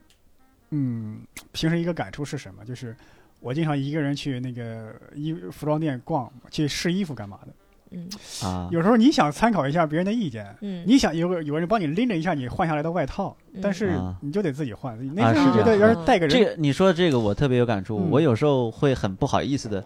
[0.71, 2.65] 嗯，平时一个感触是什么？
[2.65, 2.95] 就是
[3.39, 7.53] 我经常一个人去那个衣服装店逛，去试衣服干嘛的。
[7.93, 8.07] 嗯
[8.41, 14.97] 啊，有时候你想参考一下别人的意见，嗯，你想有个有人帮你拎着一下你换下来的外套，但是啊你就得自己换。
[14.97, 19.83] 啊那时候是觉得要是带个人，这个你说的这个我特别有感触，嗯我有时候会很不好意思的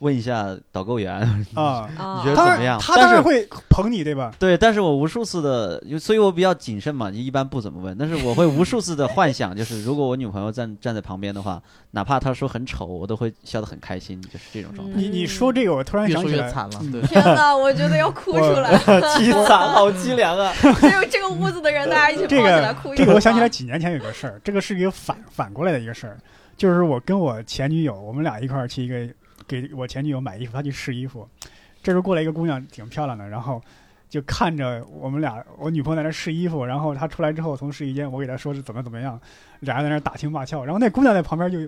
[0.00, 1.14] 问一下导购员，
[1.54, 4.32] 啊，啊， 你觉得怎么样他当然会捧你，对吧？
[4.38, 7.96] 对，但是我无数次的，所以我比较谨慎嘛，就一般不怎么问。
[7.98, 14.94] 但是我会无数次的幻想，就是如果我女朋友站站在旁边的话，哪怕她说很丑，我都会笑得很开心，就是这种状态。
[14.96, 18.78] 你你说这个，我突然想起来，说越惨了，天哪， 我觉得要哭出来。
[18.78, 20.52] 凄 惨，好凄凉啊！
[20.80, 26.18] 只有这个屋子的人，大家一起抱这起来哭一这个我想起来来，几年前有个事儿，这个是一个反反过来的一个事儿，
[26.56, 29.08] 就是我跟我前女友，我们俩一块儿去一个
[29.46, 31.28] 给我前女友买衣服，她去试衣服。
[31.82, 33.62] 这时候过来一个姑娘，挺漂亮的，然后
[34.08, 39.20] 就看着我们俩，我女朋友在那试衣服，然后她出来之后从试衣间，我给她说是怎么怎么样，
[39.60, 41.58] 俩人在那打情骂俏，然后那姑娘在旁边就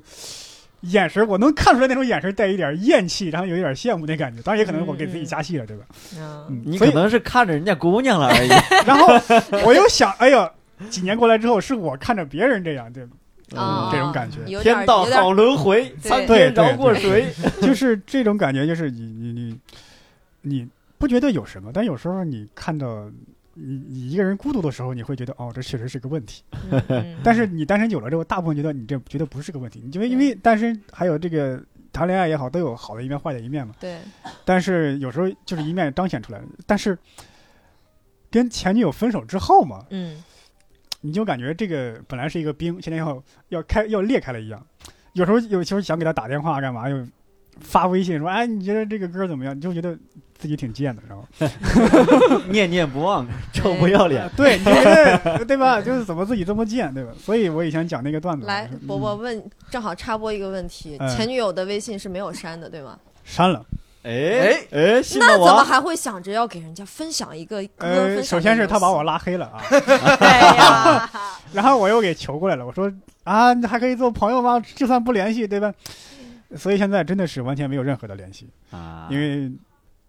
[0.83, 4.41] 眼神，我能看出来那种眼神带一点厌弃，然后有一点羡慕那感觉。
[4.43, 5.85] 当然也可能是我给自己加戏了，对吧？
[6.65, 8.49] 你可能是看着人家姑娘了而已。
[8.87, 9.07] 然后
[9.65, 10.51] 我又想，哎呀，
[10.89, 13.05] 几年过来之后，是我看着别人这样，对，
[13.55, 14.45] 啊这种感觉。
[14.63, 16.09] 天道好轮回，对。
[16.11, 17.33] 苍对对天饶过谁？
[17.63, 19.61] 就是这种感觉，就是你你你
[20.43, 23.11] 你不觉得有什么，但有时候你看到
[23.55, 26.43] 你你一个人孤独的时候，你会觉得哦，这确实是个问题。
[26.71, 26.83] 嗯。
[26.89, 31.61] 嗯但是你单身久了之后，大部分觉得你这觉得不是个问题，你因为因为单身还有这个
[31.93, 33.75] 谈恋爱也好，都有好的一面、坏的一面嘛。
[33.81, 33.99] 对，
[34.45, 36.97] 但是有时候就是一面彰显出来，但是
[38.31, 40.23] 跟前女友分手之后嘛，嗯
[41.01, 44.65] 你就感觉这个本来是一个冰，现在要要开要裂开了一样。
[45.13, 47.07] 有时候有时候想给他打电话干嘛，又
[47.61, 49.57] 发微信说，哎，你觉得这个歌怎么样？
[49.57, 49.97] 你就觉得
[50.37, 51.27] 自己挺贱的，然后
[52.51, 54.29] 念念不忘，臭不要脸。
[54.37, 55.81] 对，你觉得对吧？
[55.83, 57.13] 就是怎么自己这么贱，对吧？
[57.19, 62.99] 所以我以前讲那个段子，来，嗯伯伯问，正好插播一个问题，嗯前女友的微信是没有删的，对吗？
[63.25, 63.65] 删了。
[64.03, 65.33] 哎哎，哎那。
[65.33, 67.87] 怎么还会想着要给人家分享一个歌？
[67.87, 69.61] 呃，首先是他把我拉，黑了啊，
[70.21, 71.11] 哎呀，
[71.53, 72.91] 然后我又给求过来了，我说
[73.25, 74.59] 啊，你还可以做朋友吗？
[74.75, 75.73] 就算不联系，对吧？
[76.57, 79.53] 所以现在真的是完全没有任何的联系，啊，因为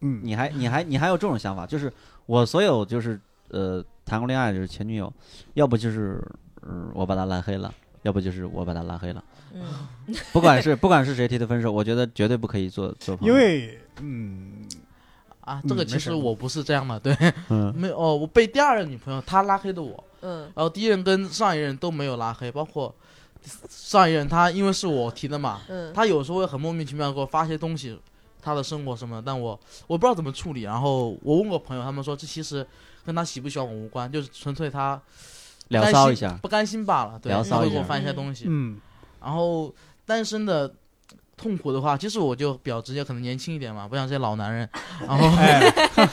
[0.02, 1.92] 嗯，你还你还你还有这种想法，就是
[2.26, 5.12] 我所有就是呃谈过恋爱就是前女友，
[5.56, 6.24] 要不就是
[6.66, 7.74] 嗯我把她拉黑了，
[8.04, 9.24] 要不就是我把他拉黑了。
[9.54, 9.64] 嗯
[10.32, 13.34] 不管是不管是谁提的分手，我觉得绝对不可以做做朋友。
[13.34, 14.68] 因为嗯，
[15.42, 17.16] 啊，嗯这个其实我不是这样的，对，
[17.50, 22.94] 嗯没有哦，我被第二任女朋友她拉黑的我，嗯然后第一任跟上一任都没有拉黑，包括
[23.70, 28.00] 上一任他因为是我提的嘛，嗯，他有时候会很莫名其妙给我发些东西，
[28.42, 30.62] 他的生活什么的，但我我不知道怎么处理。
[30.62, 32.66] 然后我问过朋友，他们说这其实
[33.04, 35.02] 跟他喜不喜欢我无关，就是纯粹他不
[35.70, 37.18] 聊甘心骚一下，不甘心罢了。
[37.20, 38.46] 对，聊他会给我骚一下翻一些东西。
[38.48, 38.80] 嗯
[39.22, 39.74] 然后
[40.06, 40.72] 单身的
[41.36, 44.70] 痛苦的话，其实我就比较直接，可能年轻一点嘛，不像这些老男人。
[45.08, 45.62] 然后，哎，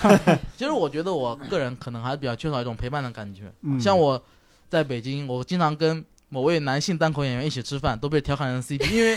[0.57, 3.53] 其实我觉得我个人可能还是比较缺少一种陪伴的感觉。
[3.63, 4.21] 嗯像我
[4.69, 9.17] 在北京，我经常跟某位男性单口演员一起吃饭，都被调侃成 CP，因为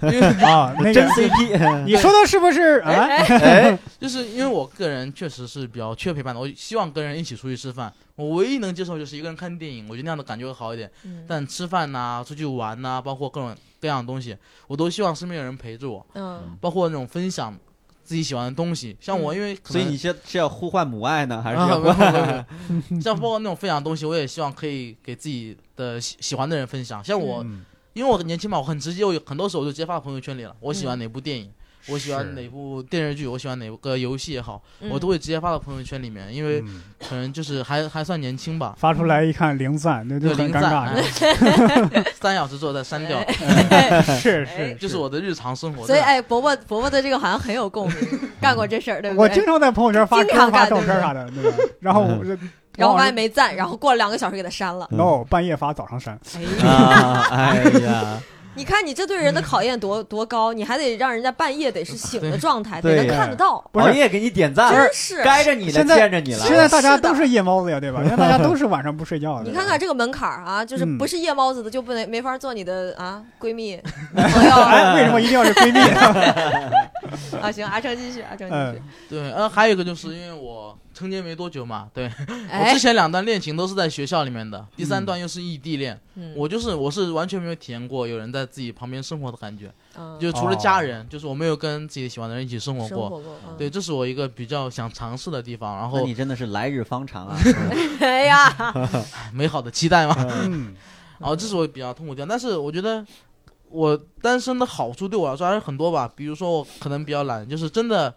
[0.44, 1.84] 啊， 那真个 CP。
[1.84, 2.90] 你说的是不是啊？
[3.08, 7.92] 哎， 就是因为我个人确实是比较缺陪伴的，我希望跟人一起出去吃饭。
[8.16, 10.90] 我唯一能接受就是一个人看电影，我觉得那样的感觉会好一点。
[11.04, 17.56] 嗯但吃饭呐、出去玩呐、包括各种各样的东西，我都希望身边有人陪着我，嗯包括那种分享
[18.04, 18.96] 自己喜欢的东西。
[19.00, 22.44] 像我，因为可所以你是是要呼唤母爱呢，还是啊，要没有没有没
[22.90, 27.02] 有像包括那种分享的东西，我也希望可以给自己的喜喜欢的人分享。
[27.04, 30.54] 像我，嗯因为我年轻嘛，我很直接，我有很多时候我就直接发到朋友圈里了。
[30.60, 31.50] 我喜欢嗯哪部电影，
[31.88, 38.74] 我喜欢哪部电视剧，我喜欢哪个游戏也好，嗯我都会直接发到朋友圈里面，因为嗯可能就是还还算年轻吧。
[38.78, 40.88] 发出来一看零赞，那就对，很尴尬。
[41.94, 43.20] 哎三小时之后再删掉
[44.20, 45.86] 是是，就是我的日常生活。
[45.86, 47.96] 所以，哎，伯伯伯伯对这个好像很有共鸣，
[48.40, 49.22] 干过这事儿，对不对？
[49.22, 51.56] 我经常在朋友圈发经常、发照片啥的，对吧？
[51.80, 52.36] 然后我就
[52.78, 54.86] 然后发现往往没赞，然后过了两个小时给他删了。
[54.90, 56.18] no 半夜发，早上删。
[56.34, 58.18] 哎呀，啊，哎呀，
[58.54, 65.22] 你看你这对人的考验多多高，你还得让人家半夜得是醒的状态，得能看得到，不是熬夜给你点赞，真是。
[65.22, 66.40] 该着你了，现在见着你了。
[66.40, 68.00] 现在大家都是夜猫子呀，对吧？
[68.02, 69.44] 现在大家都是晚上不睡觉的。
[69.44, 73.80] 你看看这个门槛儿啊，就是嗯不是夜猫子的就不能没法做你的啊闺蜜
[74.14, 75.78] 朋友哎，为什么一定要是闺蜜？
[77.40, 77.52] 啊？
[77.52, 78.82] 行，阿成继续，阿成继续嗯。
[79.08, 93.08] 对，嗯，还有一个就是因为我成年没多久嘛，对 我哎之，前两段恋情都是在学校里面的，第三段又是异地恋，嗯我就是我是完全没有体验过有人在自己旁边生活的感觉，嗯就除了家人，就是我没有跟自己喜欢的人一起生活过。
[93.08, 97.36] 活过，嗯对，，这是我一个比较想尝试的地方，然后你真的是来日方长啊！
[98.00, 98.52] 哎呀，
[99.32, 100.16] 美好的期待嘛。
[100.42, 100.74] 嗯，
[101.20, 103.04] 然后这是我比较痛苦的地方，但是我觉得
[103.70, 106.10] 我单身的好处对我来说还是很多吧。
[106.16, 108.12] 比如说我可能比较懒，就是真的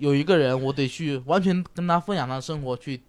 [0.00, 3.00] 有一个人，我得去完全跟他分享他的生活，去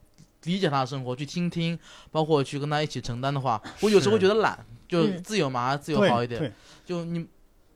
[0.44, 1.78] 理解他的生活，去倾听，
[2.12, 6.40] 包括去跟他一起承担的话， 我有时候会觉得懒，就嗯自由嘛，自由好一点。
[6.40, 6.52] 对，
[6.86, 7.26] 就你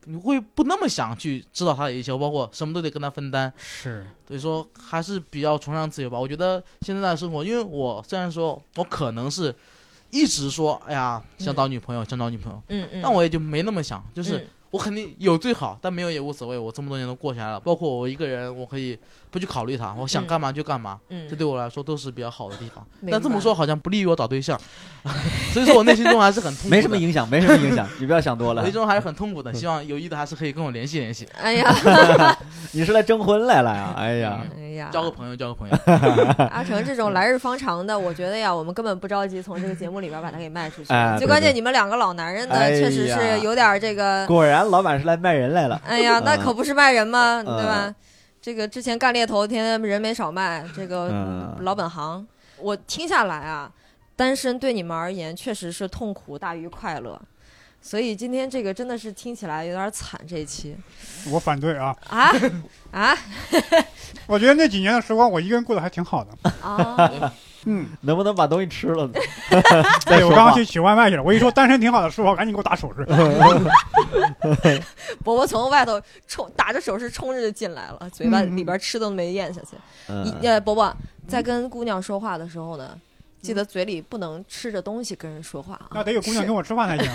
[0.06, 3.51] 你会不那么想去知道他的一切，包括什么都得跟他分担。
[3.58, 6.19] 是，所以说还是比较崇尚自由吧。
[6.19, 9.54] 我觉得现在的生活，因为我虽然说我可能是
[10.12, 16.58] 一直说，哎呀，想找女朋友，想找女朋友，嗯嗯，但我也就没那么想，就是嗯我肯定有最好，但没有也无所谓。
[16.58, 19.00] 我这么多年都过下来了，包括我一个人，我可以
[19.32, 22.86] 不去考虑他，我想嗯干嘛就干嘛，嗯这，对我来说都是比较好的地方。
[23.02, 24.60] 明但这么说好像不利于我找对象，
[25.54, 26.70] 所以说我内心中还是很痛苦。
[26.70, 28.68] 没什么影响，没什么影响， 你不要想多了内。
[28.68, 31.74] 心中还是很痛苦的，希望有意的还是可以跟我联系联系，哎呀，
[32.72, 33.94] 你是来征婚来了呀？
[33.98, 35.76] 哎呀，哎呀，交个朋友，交个朋友。
[36.52, 40.94] 阿成这种来日方长的，我觉得呀，我们根本不着急从这个节目里边把它给卖出去。
[40.94, 45.80] 哎最关键，你们两个老男人呢，哎确实是有点这个，果然老板是来卖人来了。
[45.86, 47.42] 哎呀，那嗯可不是卖人吗？
[47.46, 47.94] 嗯对吧？
[48.46, 52.24] 这个之前干猎头，天天人没少卖，这个嗯老本行。
[52.60, 53.72] 我听下来啊，
[54.16, 57.20] 单身对你们而言确实是痛苦大于快乐。
[57.82, 60.78] 所以今天这个真的是听起来有点惨，这一期
[61.32, 61.98] 我反对啊！
[62.08, 62.32] 啊
[62.92, 63.18] 啊
[64.30, 66.52] 我觉得那几年的时光，我一个人过得还挺好的。
[66.62, 67.34] 啊！
[67.65, 69.13] 嗯，能不能把东西吃了呢？
[70.06, 71.23] 对，我刚刚去取外卖去了。
[71.23, 73.06] 我一说单身挺好的，师傅赶紧给我打手势。
[75.23, 79.75] 伯伯从外头冲打着手势冲着就进来了，嘴巴嗯里边吃都没咽下去。
[80.08, 80.95] 呃，伯伯
[81.28, 82.91] 在跟姑娘说话的时候呢，
[83.41, 86.04] 记得嘴里不能吃着东西跟人说话啊那。
[86.04, 87.12] 得有姑娘跟我吃饭才行。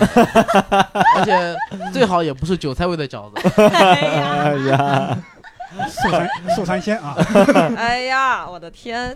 [1.15, 1.55] 而且
[1.93, 3.61] 最好也不是韭菜味的饺子。
[3.63, 5.17] 哎呀，哎呀，
[5.89, 7.15] 素三素三鲜啊！
[7.77, 9.15] 哎呀，我的天！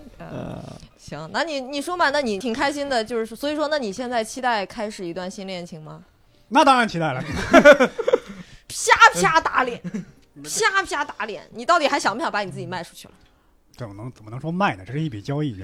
[1.08, 6.04] 行，那你你说嘛，那你挺开心的，就是所以说，那你现在期待开始一段新恋情吗？
[6.48, 7.22] 那当然期待了。
[8.68, 9.80] 啪啪打脸，
[10.44, 13.14] 啪啪打脸，你到底还想不想把你自己卖出去了？
[13.78, 14.84] 怎么能怎么能说卖呢？
[14.84, 15.56] 这是一笔交易。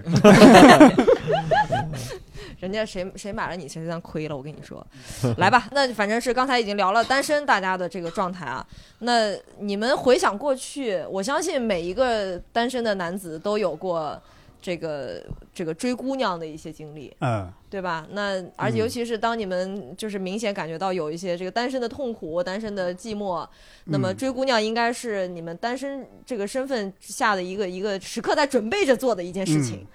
[2.59, 4.37] 人家谁谁买了你，谁就算亏了。
[4.37, 4.85] 我跟你说，
[5.39, 8.63] 来吧，那反正是刚才已经聊了单身大家的这个状态啊。
[8.99, 14.21] 那你们回想过去，我相信每一个单身的男子都有过
[14.61, 18.07] 这个这个追姑娘的一些经历，嗯，对吧？
[18.11, 23.47] 那而且尤其是当你们就是明显感觉到有一些这个单身的痛苦、单身的寂寞，
[23.85, 29.85] 那么嗯追姑娘应该是你们单身这个身份下的一个一个时刻在准备着做的一件事情。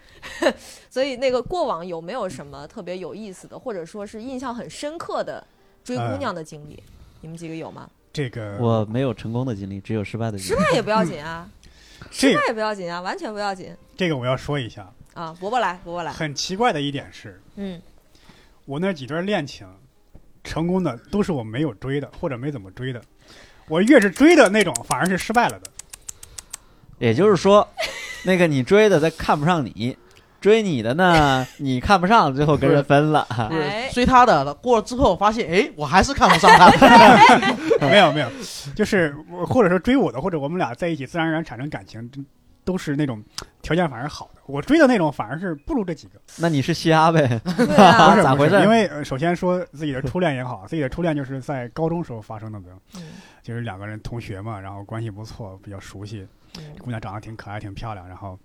[0.91, 5.47] 所以那个过往有没有什么特别有意思的，或者说是印象很深刻的
[5.85, 6.83] 追姑娘的经历？
[7.21, 7.89] 你们几个有吗？
[8.13, 10.49] 这个我没有成功的经历，只有失败的经历。
[10.49, 11.49] 失败也不要紧啊，
[12.11, 15.35] 失这个败也不要紧啊，完全不要紧这个我要说一下，啊！
[15.41, 17.81] 伯伯来，伯伯来，很奇怪的一点是，嗯
[18.65, 19.67] 我那几段恋情，
[20.43, 23.01] 成功的都是我没有追的，或者没怎么追的。
[23.69, 25.71] 我越是追的那种，反而是失败了的。
[26.99, 27.69] 也就是说，
[28.25, 29.97] 那个你追的他看不上你，
[30.41, 33.27] 追你的呢 你看不上，最后跟人分了。
[33.93, 36.71] 追他的，过了之后发现，哎，我还是看不上他。
[37.81, 38.29] 没有没有，
[38.75, 42.11] 就是我或者说追我的，或者我们俩在一起自然而然产生感情，
[42.65, 43.23] 都是那种
[43.63, 44.41] 条件反而好的。
[44.47, 46.21] 我追的那种反而是不如这几个。
[46.39, 47.41] 那你是瞎呗？
[47.57, 48.11] 对啊。
[48.11, 48.61] 不，是，咋回事？
[48.63, 52.59] 因为呃首先说自己的初恋也好，自己的初恋就是在高中时候发生的，
[52.97, 53.03] 嗯。
[53.43, 56.27] 就是两个人同学嘛，然后关系不错，比较熟悉，
[56.59, 56.65] 嗯。
[56.79, 58.39] 姑娘长得挺可爱，挺漂亮，然后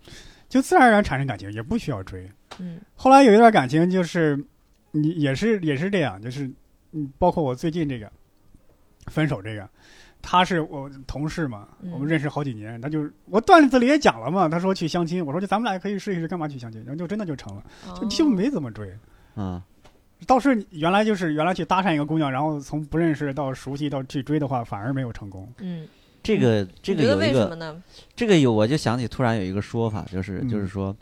[0.51, 2.29] 就自然而然产生感情，也不需要追。
[2.59, 4.37] 嗯后来有一段感情，就是
[4.91, 6.45] 你也是也是这样，就是
[6.91, 8.11] 嗯，包括我最近这个
[9.07, 9.67] 分手这个，
[10.21, 16.81] 他是我同事嘛，嗯我们认识好几年，他就是我段子里也讲了嘛，他说去相亲，我说就咱们俩可以试一试，干嘛去相亲？
[16.81, 17.63] 然后就真的就成了，
[17.95, 18.93] 就就哦没怎么追。
[19.37, 19.61] 嗯，
[20.27, 25.49] 倒是原来就是原来去搭讪一个姑娘，然后从不认识到熟悉到去追的话，反而没有成功。
[25.59, 25.87] 嗯，
[26.23, 27.81] 这个这个有一个？
[28.15, 30.95] 这个有，我就想起突然有一个说法，就是嗯就是说，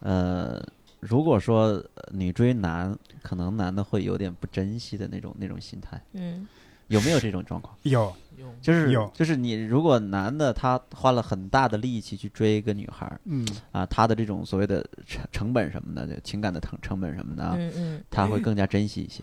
[0.00, 0.64] 呃，
[1.00, 6.46] 如果说呃女追男，可能男的会有点不珍惜的那种那种心态，嗯
[6.88, 7.74] 有没有这种状况？
[7.82, 19.22] 有，用就是有就是你如果男的他花了很大的力气去追一个女孩儿嗯，啊，他的这种所谓的成成本什么的，就情感的成成本什么的啊，嗯嗯他会更加珍惜一些。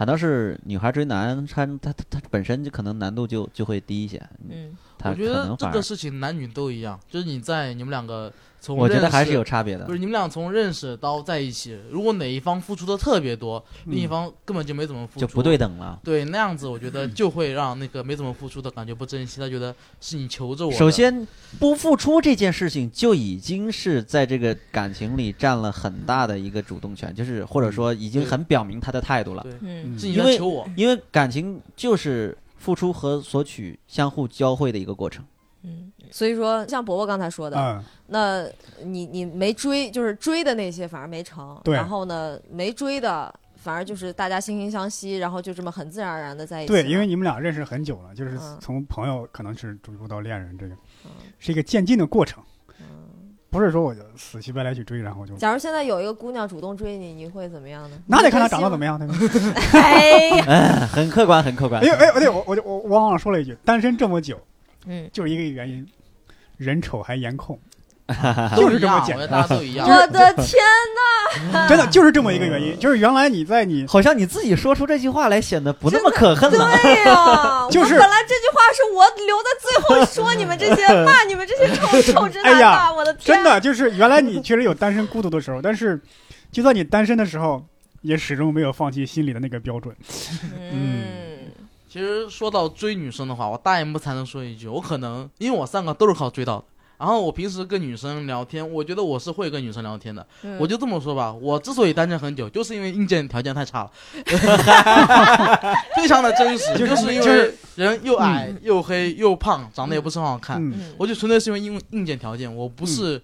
[0.00, 4.16] 反倒是女孩追男，他他他他本身就可能难度就就会低一些，
[4.48, 9.92] 嗯我觉得这个事情男女都一样，就是你在你们两个从我觉得还是有差别的不。
[9.92, 15.98] 是你们俩从认识到在一起，如果哪一方付出的特别多，另一嗯方根本就没怎么付出，就不对等了。
[16.04, 20.72] 对，那样子我觉得就会让那个没怎么付出的感觉不珍惜，他觉得是你求着我。
[20.72, 21.26] 首先，
[21.58, 29.42] 不付出这件事情就已经是在这个感情里占了很大的一个主动权，就是或者说已经很表明他的态度了。
[29.42, 35.24] 对，嗯是你因为在求我，因为感情就是付出和索取相互交汇的一个过程。
[36.10, 38.44] 嗯，所以说像伯伯刚才说的，嗯，那
[38.84, 46.72] 你你没追，就是追的那些反而没成，对然后呢没追的反而就是大家惺惺相惜，然后就这么很自然而然的在一起。
[46.72, 50.74] 对，因为你们俩认识很久了，就是嗯从朋友可能是逐步到恋人，这个
[51.04, 52.42] 嗯是一个渐进的过程。
[52.78, 52.86] 嗯
[53.50, 57.98] 不是说我就死乞白赖去追，然后就假如现在有一个姑娘主动追你，你会怎么样呢？
[58.06, 59.14] 那得看她长得怎么样，对吧？
[59.74, 61.88] 哎呀，嗯，很客观，很客观哎。
[61.88, 64.38] 呦哎，对我我就我我忘了说了一句，单身这么久，
[64.86, 65.84] 嗯，就是一个原因，
[66.60, 67.58] 人丑还颜控，
[68.54, 69.88] 都就是这么简单大家都 一样。
[69.88, 70.62] 我的天
[71.54, 71.66] 哪！
[71.66, 76.70] 真的就是这么一个原因，就是原来你在你好像你自己说出这句话来显得不那么可恨了。
[76.82, 85.98] 对呀，就是本来这句话是我留在最后说你们这些骂你们这些臭臭直男的，我的天，真的就是原来你确实有单身孤独的时候，但是
[86.52, 87.64] 就算你单身的时候，
[88.02, 89.94] 也始终没有放弃心里的那个标准。
[90.72, 91.19] 嗯
[91.90, 96.64] 其实说到追女生的话，我大言不惭的说一句，我可能因为我三个都是靠追到的。
[96.98, 100.24] 然后我平时跟女生聊天，我觉得我是会跟女生聊天的。
[100.42, 100.56] 嗯。
[100.60, 103.90] 我就这么说吧，我之所以单身很久，就是因为硬件条件太差了，
[105.96, 110.62] 非常的真实，就是因为人又矮、又黑又胖，长得也不是很好看，
[110.96, 113.20] 我就纯粹是因为硬硬件条件，我不是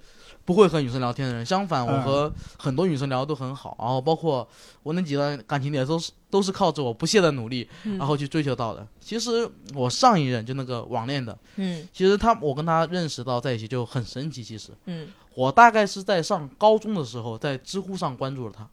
[0.47, 1.45] 不会和女生聊天的人。
[1.45, 4.49] 相反，我嗯和很多女生聊的都很好，然后包括
[4.83, 8.87] 我那几段感情也都是都是靠着我不懈的努力，嗯然后去追求到的。
[9.01, 14.43] 其实我上一任就那个网恋的，嗯其实他我跟他认识到在一起就很神奇。
[14.43, 18.69] 其实嗯，我大概是在上高中的时候，在知乎上关注了他，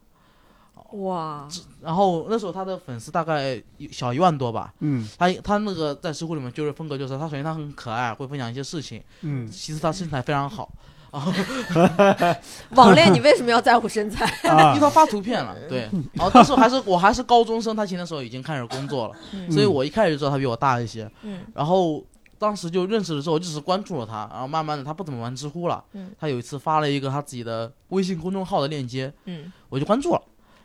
[0.98, 1.48] 哇，
[1.82, 3.62] 然后那时候他的粉丝大概
[3.92, 4.72] 小一万多吧。
[4.82, 10.72] 嗯他他那个在知乎里面就是风格，就是他首先他很可爱，会分享一些事情，嗯其次他身材非常好，
[12.76, 14.26] 网恋你为什么要在乎身材？
[14.50, 15.90] 啊 因为，他发图片了，对。
[16.14, 21.10] 然后当时候还是我还是高中生，他其实那时候已经开始工作了，嗯所以我一开始就知道他比我大一些。
[21.22, 22.04] 嗯然后
[22.40, 30.22] 当时就认识了之后，就只是关注了他，然后慢慢的他不怎么玩知乎了，嗯他有一次发了一个他自己的微信公众号的链接，嗯我就关注了，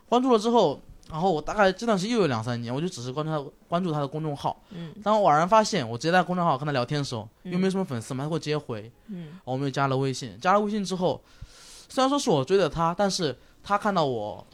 [0.09, 0.81] 关注了之后。
[1.11, 4.63] 然后我大概这段时间又有两三年，我就只是关注他关注他的公众号。
[4.71, 10.39] 嗯当我偶然发现，我直接在公众号跟他聊天的时候，嗯因为没什么粉丝嘛，他会直接回，嗯我们就加了微信。
[10.41, 11.23] 加了微信之后，
[11.89, 14.47] 虽然说是我追的他，但是他看到我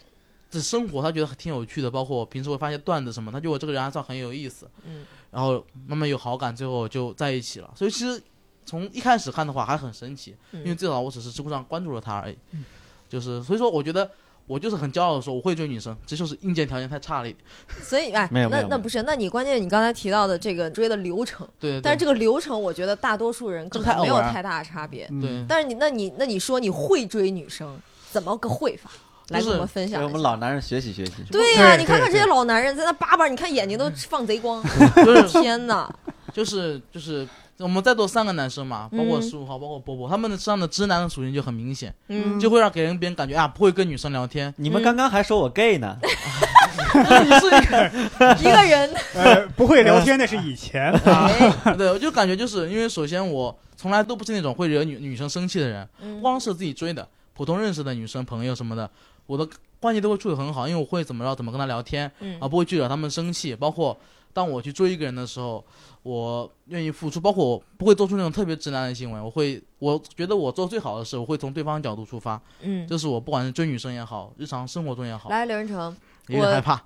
[0.50, 4.70] 的生活，他觉得挺有趣的，包括我平时会发些段子什么，他觉得我这个人还算很有意思。
[4.86, 7.68] 嗯然后慢慢有好感，最后就在一起了。
[7.74, 8.22] 所以其实
[8.64, 12.38] 从一开始看的话还很神奇，嗯因为最早我只是知乎上关注了他而已。
[12.52, 12.64] 嗯
[13.08, 14.10] 就是所以说，我觉得
[14.46, 17.44] 我就是很骄傲的说我会追女生，这就是硬件条件太差了一点。
[17.82, 21.80] 所以哎，没有没有那那不是，那你关键你刚才提到的这个追的流程，对对对。
[21.82, 25.08] 但是这个流程我觉得大多数人可能没有太大的差别。
[25.10, 27.78] 嗯对，但是你那你那你说你会追女生，
[28.10, 28.90] 怎么个会法？
[29.30, 30.18] 来跟我们分享给我一下。
[30.18, 31.12] 们老男人学习学习。
[31.32, 34.62] 对呀、对你看看这些老男人在那叭叭，你看眼睛都放贼光，
[34.96, 35.90] 就是天哪！
[36.30, 37.26] 就是就是
[37.58, 44.52] 我们在座三个男生嘛，包括嗯十五号，包括波波，他们的身上的直男的属性就很明显，嗯，就会让给人别人感觉啊不会跟女生聊天。
[44.56, 56.20] 你们刚刚还说我 gay 呢，你是一个一个人， 呃，不会聊天那是以前， 哎， 对，我就感觉就是因为首先我从来都不是那种会惹女女生生气的人，嗯。
[56.20, 58.90] 光是自己追的普通认识的女生朋友什么的，
[59.26, 59.46] 我的
[59.78, 62.38] 关系都会处得很好，因为我会怎么着怎么跟她聊天，嗯。
[62.40, 63.54] 啊，不会去惹他们生气。
[63.54, 63.96] 包括
[64.34, 65.64] 当我去追一个人的时候，
[66.02, 69.20] 我愿意付出，包括我不会做出那种特别直男的行为。
[69.20, 76.82] 我会，我觉得我做最好的事，我会从对方角度出发，嗯，这是我不管是追女生也好，日常生活中也好，来，刘仁成，有点害怕。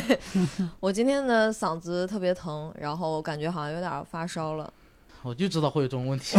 [0.80, 4.72] 我今天的嗓子特别疼，然后我感觉好像有点发烧了，
[5.22, 6.38] 我就知道会有这种问题。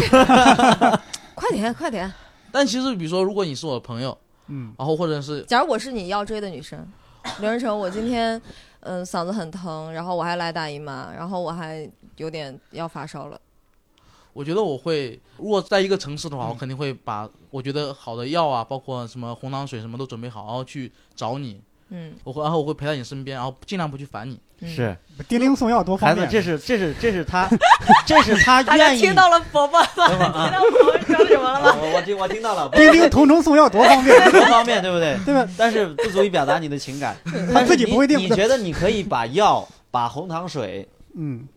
[1.36, 2.12] 快点，快点！
[2.52, 4.18] 但其实，比如说，如果你是我的朋友，
[4.48, 6.88] 嗯然后或者是假如我是你要追的女生，
[7.42, 8.42] 刘仁成，我今天
[8.88, 13.40] 嗯、嗓子很疼，然后我还来大姨妈，然后我还有点要发烧了。
[14.32, 21.62] 我觉得我会，如果在一个城市的话，我肯定会把我觉得好的药啊，包括什么红糖水什么都准备好，然后去找你。
[21.90, 24.34] 嗯，我会，然后我会陪在你身边，然后尽量不去烦你。
[24.60, 26.32] 嗯是叮叮送药多孩子，方便。
[26.32, 27.48] 这是这是这是他，
[28.08, 29.02] 这是他大家愿意。
[29.02, 29.88] 听到了伯伯吗？
[29.96, 31.76] 等会啊听到伯伯说什么了吗？
[31.80, 35.16] 我我听我听到了，叮叮同城送药多方便， 多方便，对不对？
[35.26, 35.48] 对吧？
[35.56, 37.16] 但是不足以表达你的情感。
[37.54, 41.48] 他自己不会定你你觉得你可以把药、把红糖水嗯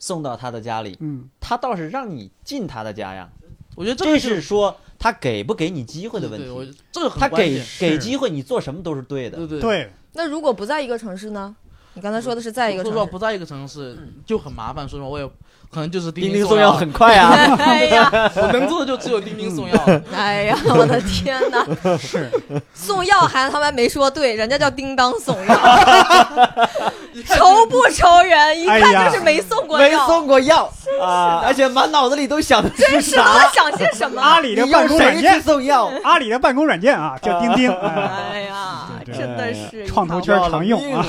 [0.00, 3.28] 送到他的家里，嗯，他倒是让你进他的家呀。
[3.76, 6.76] 我觉得这这个就是说他给不给你机会的问题。
[6.90, 7.66] 这个很他给关键。
[7.78, 9.38] 给机会，你做什么都是对的。
[9.38, 9.60] 对对。
[9.60, 11.54] 对，那如果不在一个城市呢？
[11.94, 12.96] 你刚才说的是在一个城市。
[12.96, 14.88] 说实话，不在一个城市就很麻烦。
[14.88, 15.30] 说实话，我也
[15.70, 17.30] 可能就是叮叮送药很快啊！
[17.60, 20.02] 哎呀， 我能做的就只有叮叮送药了。
[20.16, 21.64] 哎呀，我的天哪！
[21.98, 22.30] 是。
[22.72, 25.54] 送药还他妈没说对，人家叫叮当送药，
[27.36, 28.58] 愁不愁人？
[28.60, 30.72] 一看就是没送过没药，送过药。
[31.02, 33.22] 啊，而且满脑子里都想的是真是的，
[33.54, 34.20] 想些什么？
[34.22, 35.90] 阿里的你办公软去件，送药？
[36.02, 38.10] 阿里的办公软件啊，叫钉钉，哎。
[38.32, 39.14] 哎呀，对。
[39.14, 41.04] 真的是创投圈常用啊。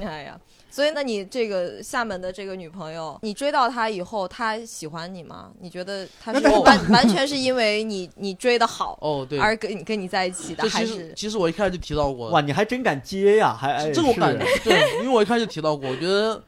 [0.00, 0.32] 哎呀，
[0.72, 5.50] 所以，那你这个厦门的这个女朋友，你追到她以后，她喜欢你吗？
[5.60, 11.12] 你觉得她是那完完全是因为你你追的好哦，对，而跟你跟你在一起的，其实还是？
[11.14, 13.54] 其实我一开始就提到过，哇，你还真敢接呀？
[13.54, 16.42] 还哎这个我感觉 对，因为我一开始提到过，我觉得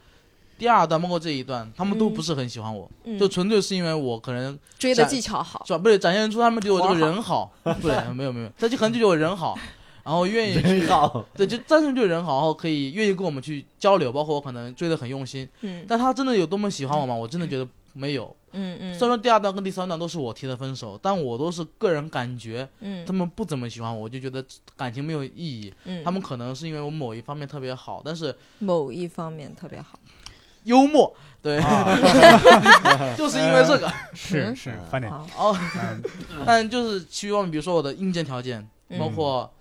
[0.57, 3.18] 第二段包括这一段，他们都嗯不是很喜欢我，嗯。
[3.18, 5.62] 就纯粹是因为我可能追的技巧好？
[5.66, 5.79] 是吧？
[5.79, 9.59] 不对，展现出他们觉得我这个人好，不对，没有没有，他就可能就觉得我人好，
[10.05, 17.14] 然后愿意去真好，对，就单纯就人好，然后可以愿意跟我们去交流，包括我可能追的很用心，嗯但他真的有多么喜欢我吗？
[17.14, 18.34] 我真的觉得没有。
[18.57, 24.44] 嗯嗯虽然说第二段跟第三段都是我提的分手，但我都是个人感觉嗯他们不怎么喜欢我，我就觉得
[24.76, 25.72] 感情没有意义。
[25.86, 29.98] 嗯，他们可能是因为我某一方面特别好，但是某一方面特别好。
[30.64, 31.84] 幽默，对，啊，
[33.18, 33.86] 就是因为这个。
[33.92, 34.72] 嗯是是
[35.11, 36.02] 好，哦，嗯
[36.46, 39.52] 但就是其余方面，比如说我的硬件条件，嗯包括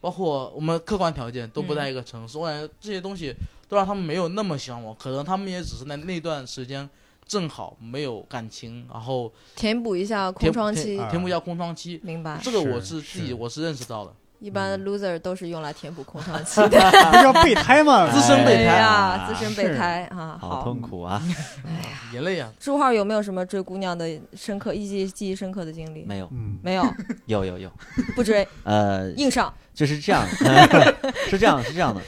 [0.00, 3.34] 包括我们客观条件都不在一个城市，我感觉这些东西
[3.68, 6.88] 都让他们没有那么喜欢我，可能他们也只是在那段时间
[7.26, 12.00] 正好没有感情，然后填补一下空窗期填，填补一下空窗期。
[12.04, 12.38] 明白。
[12.42, 16.68] 这个我是是自己是我是认识到的，一般 loser 都是用来填补空窗期的。
[17.10, 18.10] 不是要备胎吗？
[18.10, 21.22] 资深备胎哎呀，啊资深备胎啊，好痛苦啊！
[22.12, 26.04] 也累啊，朱浩有没有什么追姑娘的深刻、一记记忆深刻的经历？
[26.04, 26.84] 没有，嗯，没有，
[27.26, 27.72] 有 有有，
[28.14, 29.52] 不追，呃，硬上。
[29.74, 30.26] 就是这样，
[31.28, 32.00] 是这样，是这样的。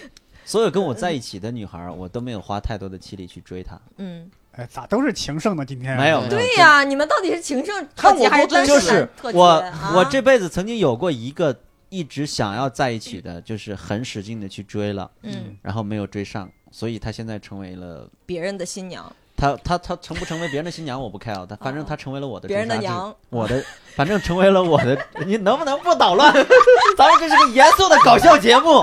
[0.45, 3.79] 所有跟我在一起的女孩，我都没有花太多的气力去追她。
[3.99, 5.63] 嗯，哎，咋都是情圣呢？
[5.67, 9.37] 今天没有，对呀，你们到底是情圣特辑看我还是单身多真实就是特辑？
[9.37, 11.55] 我啊我这辈子曾经有过一个
[11.89, 23.65] 一直想要在一起的，就是很使劲的去追了，嗯，然后没有追上，所以她现在成为了别人的新娘，她她她成不成为别人的新娘我不 care，她反正她成为了我的别人的娘， 我的
[23.95, 26.33] 反正成为了我的，你能不能不捣乱？
[26.97, 28.83] 咱们这是个严肃的搞笑节目，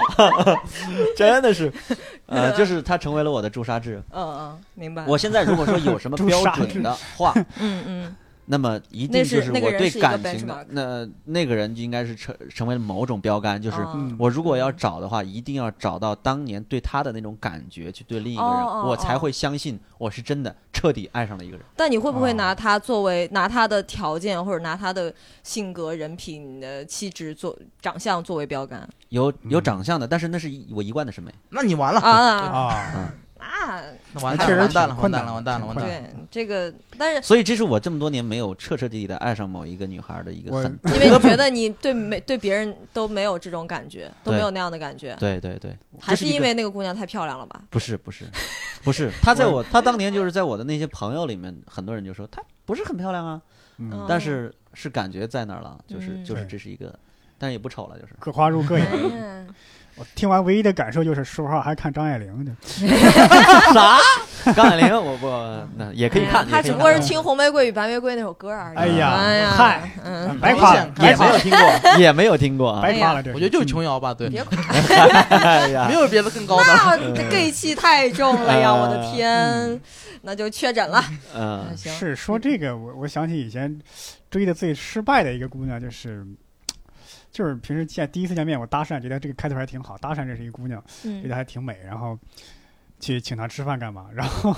[1.16, 1.72] 真的是，
[2.26, 4.02] 呃，就是她成为了我的朱砂痣。
[4.12, 5.06] 嗯嗯，明白。
[5.06, 8.16] 我现在如果说有什么标准的话，嗯嗯
[8.48, 13.78] 那么一定就是我对感情的那那个人就应该是成成为了某种标杆，就是
[14.20, 18.52] 我如果要找的话，一定要找到当年对他的那种感觉，去对另一个人，
[18.88, 21.66] 我才会相信我是真的彻底爱上了一个人。
[21.76, 31.34] 但你会不会哦拿他作为拿他的条件或者拿他的性格、人品、的气质做长相作为标杆有有嗯长相的，但是那是一我一贯的审美。
[31.50, 32.12] 那你完了，啊？
[32.12, 33.14] 啊，
[33.68, 33.84] 那
[34.14, 34.96] 那完蛋了，完蛋了，
[35.34, 35.90] 完蛋了，完蛋了。
[35.90, 47.62] 对这个，但是所以这是我这么多年没有彻彻底底的爱上某一个女孩的一个 我很因为你觉得你对没对别人都没有这种感觉，都没有那样的感觉，对对对，还是因为那个姑娘太漂亮了吧？
[47.70, 48.26] 不是不是
[48.84, 53.42] 不是，她在我 她当年就是在我的那些朋友里面，很多人就说她不是很漂亮啊，
[54.08, 56.26] 但是是感觉在那儿了，就是嗯。
[56.26, 56.98] 就是这是一个，
[57.38, 58.14] 但是也不丑了，就是。
[58.20, 59.48] 各花入各眼。
[59.96, 62.52] 嗯我听完唯一的感受就是，说实话还看张爱玲的。
[63.74, 63.98] 啥？
[64.54, 68.78] 张爱玲，我我那也可以看，哎呀他只不过是听《红玫瑰与白玫瑰》那首歌而已。
[68.78, 72.82] 哎呀哎呀，嗨嗯，白夸了， 也没有听过，也没有听过啊。
[72.82, 74.58] 白夸了，这我觉得就是琼瑶吧，对，别夸，
[75.30, 76.64] 哎呀 没，有别的更高的。
[76.66, 78.72] 那这 gay 气太重了呀！
[78.72, 79.82] 呃我的天，
[80.24, 81.02] 那就确诊了。
[81.34, 83.80] 嗯行，是说这个，我我想起以前
[84.30, 86.26] 追的最失败的一个姑娘，就是
[87.36, 92.18] 就是平时见第一次见面，我搭讪，觉得这个开头还挺好，搭讪认识一姑娘，觉嗯得还挺美，然后
[93.02, 94.06] 去请她吃饭干嘛？
[94.16, 94.56] 然后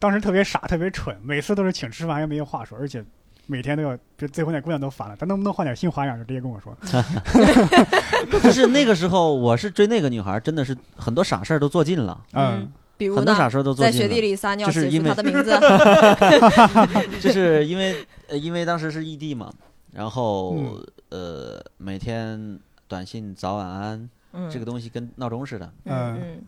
[0.00, 3.04] 当时特别傻，特别蠢，每次都是请吃饭，还没有话说，而且
[3.46, 6.18] 每天都要，就最后那姑娘都烦了，她能不能换点新花样？
[6.18, 6.76] 就直接跟我说
[8.42, 13.92] 就是那个时候，我是追那个女孩，真的是很多傻事儿都做尽了，嗯，比如很多傻，事儿都做尽了。
[13.92, 17.20] 在雪地里撒尿写出就是因为她的名字。
[17.20, 19.52] 就是因为呃，因为当时是异地嘛，
[19.92, 26.20] 然后、嗯呃，每天短信早晚安嗯，这个东西跟闹钟似的，嗯。
[26.22, 26.42] 嗯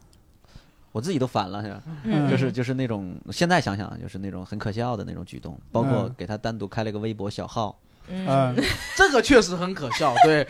[0.93, 1.81] 我自己都烦了，是吧？
[2.03, 8.27] 嗯，就是就是那种现在想想啊，就是那种很可笑的那种举动，包括嗯给他单独开了个微博小号，嗯。
[8.27, 8.57] 嗯，
[8.99, 10.45] 这个确实很可笑，对，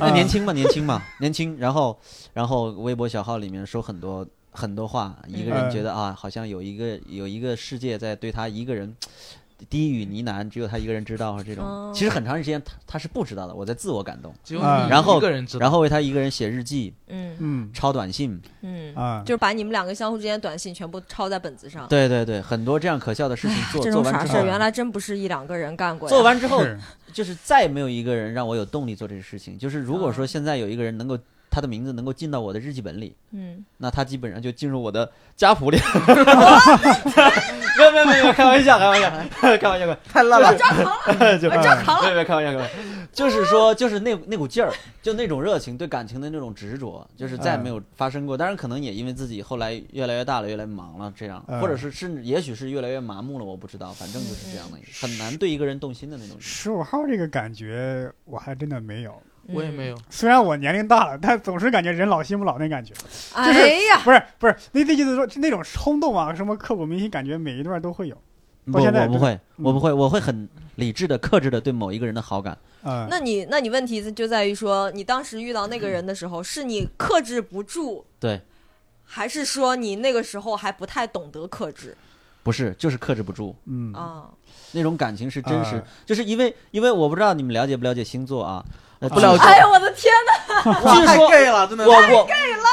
[0.00, 1.96] 那 年轻嘛，年轻嘛，年轻，然后
[2.34, 5.70] 然后微博小号里面说很多很多话，一个人嗯。
[5.70, 8.92] 觉得啊，好像有一个有一个世界在对他一个人
[9.68, 11.92] 低语呢喃，只有他一个人知道，这种、哦。
[11.94, 15.60] 其实很长时间他他是不知道的，我在自我感动，只有啊你然后一个人知道。
[15.60, 17.36] 然后为他一个人写日记、嗯。
[17.38, 17.70] 嗯。
[17.72, 18.94] 抄短信，嗯。
[18.94, 21.88] 啊，就是把你们两个相互之间的短信全部抄在本子上。
[21.88, 26.10] 对对对，很多这样可笑的事情做这做完之后原来真不是一两个人干过呀。
[26.10, 26.78] 做完之后是
[27.12, 29.58] 就是再没有一个人让我有动力做这个事情。
[29.58, 31.18] 就是如果说哦现在有一个人能够
[31.56, 35.78] 他的名字能够进到我的日记本里，嗯，那他基本上就进入我的家谱里。
[37.78, 39.08] 没有没有没有，开玩笑开玩笑
[39.40, 40.54] 开玩笑，太烂了。
[41.38, 42.74] 就别别开玩笑开玩笑，
[43.10, 48.36] 就是说就是那那股劲儿，就那种热情，对感情的那种执着，就是再也没有发生过。
[48.36, 56.36] 当然可能也因为自己后来越来越大了，越来越忙了，这样，嗯或者是甚至也许是越来越麻木了，我不知道，反正就是这样的，很难对一个人动心的那种。
[56.38, 59.14] 十五号这个感觉我还真的没有。
[59.52, 62.92] 我也没有，虽然我年龄大了，但总是感觉人老心不老那感觉。
[63.34, 68.16] 哎呀，不是不是，那那意思说那种冲动啊，什么刻骨铭心，感觉每一段都会有。
[68.64, 72.58] 不，到现在我不会，嗯我不会，我会很理智的、克制的对某一个人的好感。
[72.82, 78.40] 嗯，那你那你问题就在于说，你当时遇到那个人的时候，是你克制不住，对，
[79.04, 81.96] 还是说你那个时候还不太懂得克制
[82.42, 83.54] 不是，就是克制不住。
[83.66, 84.30] 嗯啊？
[84.72, 89.44] 那种感情是真实，啊就是因为因为我不知道你们了解不了解星座啊，呃不了解。
[89.44, 90.72] 哎呀，我的天哪！
[90.94, 92.26] 据说 gay 了，真的我我我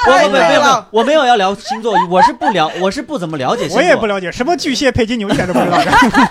[0.07, 0.87] 我没有没有了。
[0.91, 5.77] 我没有要聊星座，我是不了我是不怎么了解星座，我也不了解什么巨蟹配金牛，一点都不知道。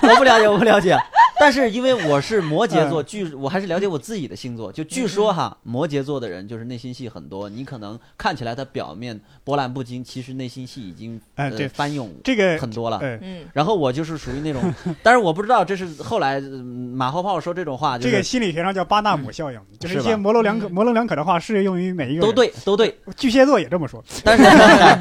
[0.03, 0.99] 我不了解我不了解，
[1.43, 12.99] 但是因为我是摩羯嗯座，据我还是了解我自己的星座，就据说哈，摩羯座的人就是内心戏很多，你可能看起来他表面波澜不惊，其实内心戏已经呃哎对翻涌这个很多了。
[12.99, 14.63] 哎，嗯，然后我就是属于那种，
[15.03, 16.65] 但是我不知道这是后来嗯
[16.95, 22.31] 马后炮说这种话，这个心理学上叫巴纳姆效应，就是一些模棱两可、嗯模棱两可的话适用于每一个人。
[22.31, 24.01] 都，对都对，巨蟹座也这么说。
[24.23, 24.45] 但是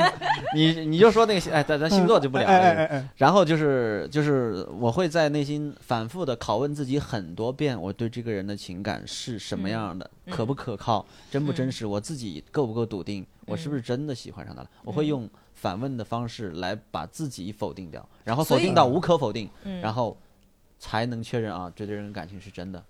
[0.55, 3.05] 你你就说那个哎，咱咱星座就不聊了。
[3.15, 14.69] 然后就是就是我会在内心反复的拷问自己很多遍，我对这个人的情感是什么样的，嗯可不可靠，真不真实，我自己够不够笃定，我是不是真的喜欢上他了？
[14.83, 20.17] 我会用反问的方式来把自己否定掉，然后否定到无可否定，嗯然后
[20.79, 22.83] 才能确认啊，这对人感情是真的。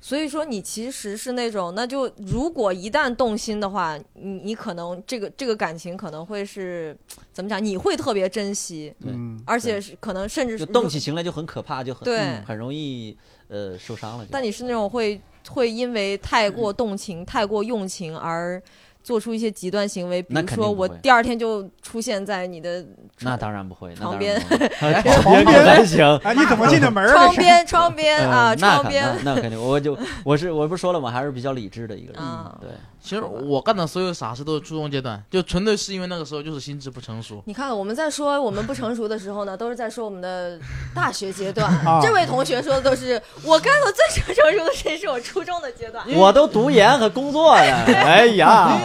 [0.00, 6.96] 所以说你其实是那种，那就如果一旦动心的话，你你可能这个这个感情可能会是
[7.32, 7.62] 怎么讲？
[7.62, 13.16] 你会特别珍惜，对嗯，而且是可能甚至是动起情来就很可怕，就很对很容易
[13.48, 14.26] 呃受伤了。
[14.30, 15.20] 但你是那种会
[15.50, 18.60] 会因为太过动情、太过用情而
[19.02, 22.84] 做出一些极端行为，比如说我第二天就出现在你的
[23.20, 24.34] 那当然不会，那当床边
[24.80, 26.04] 然不会 床边还行。
[26.22, 27.06] 哎， 你怎么进的门？
[27.12, 32.22] 窗边、窗边啊，嗯那肯窗边那那肯定，我就我是我不是说了，吗还是比较理智的一个人。
[32.22, 32.56] 啊。
[32.60, 32.70] 对，
[33.02, 37.42] 其实我干的所有傻事都是初中阶段，就纯粹是因为那个时候就是心智不成熟。
[37.46, 40.58] 你看，我们在说我们不成熟的时候呢，都是在说我们的
[40.94, 41.70] 大学阶段。
[41.86, 46.04] 啊这位同学说的都是我干的最成熟的事情是我初中的阶段。
[46.14, 48.78] 我都读研和工作了，哎呀，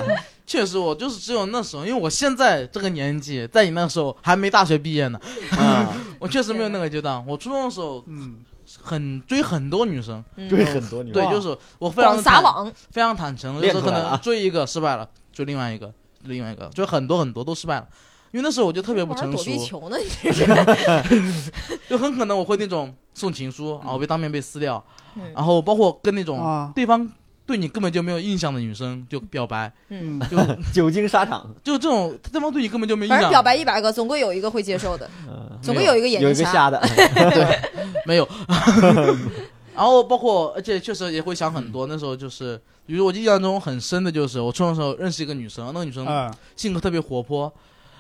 [0.48, 5.20] 确实，我就是只有那时候，因为我现在这个年纪，在你那时候还没大学毕业呢，
[5.52, 7.26] 啊， 我确实没有那个阶段。
[7.26, 8.38] 我初中的时候嗯，
[8.82, 15.92] 很追很多女生，嗯追很多女生对，就是我非常撒网，非常坦诚，就是可能追一个失败了，追另外一个，
[16.24, 17.88] 另外一个，追很多很多都失败了。
[18.32, 21.52] 因为那时候我就特别不成熟玩躲避，球呢，你这是。
[21.90, 24.84] 就很可能我会那种送情书然后被当面被撕掉，
[25.16, 27.10] 嗯然后包括跟那种啊，对方
[27.46, 30.38] 对你根本就没有印象的女生就表白，嗯，嗯，就
[30.74, 36.70] 久经沙场，就这种对方对你根本就没印反正象，表白一百个，总归有一个会接受的，嗯总归有一个眼有一睛瞎。
[36.72, 37.60] 个瞎的，
[38.06, 38.28] 没有。
[39.76, 41.86] 然后包括，而且确实也会想很多。
[41.86, 47.54] 那时候就是，比如我印象中很深的就是，我初中的时候认识一个女生，那个女生啊，性格特别活泼。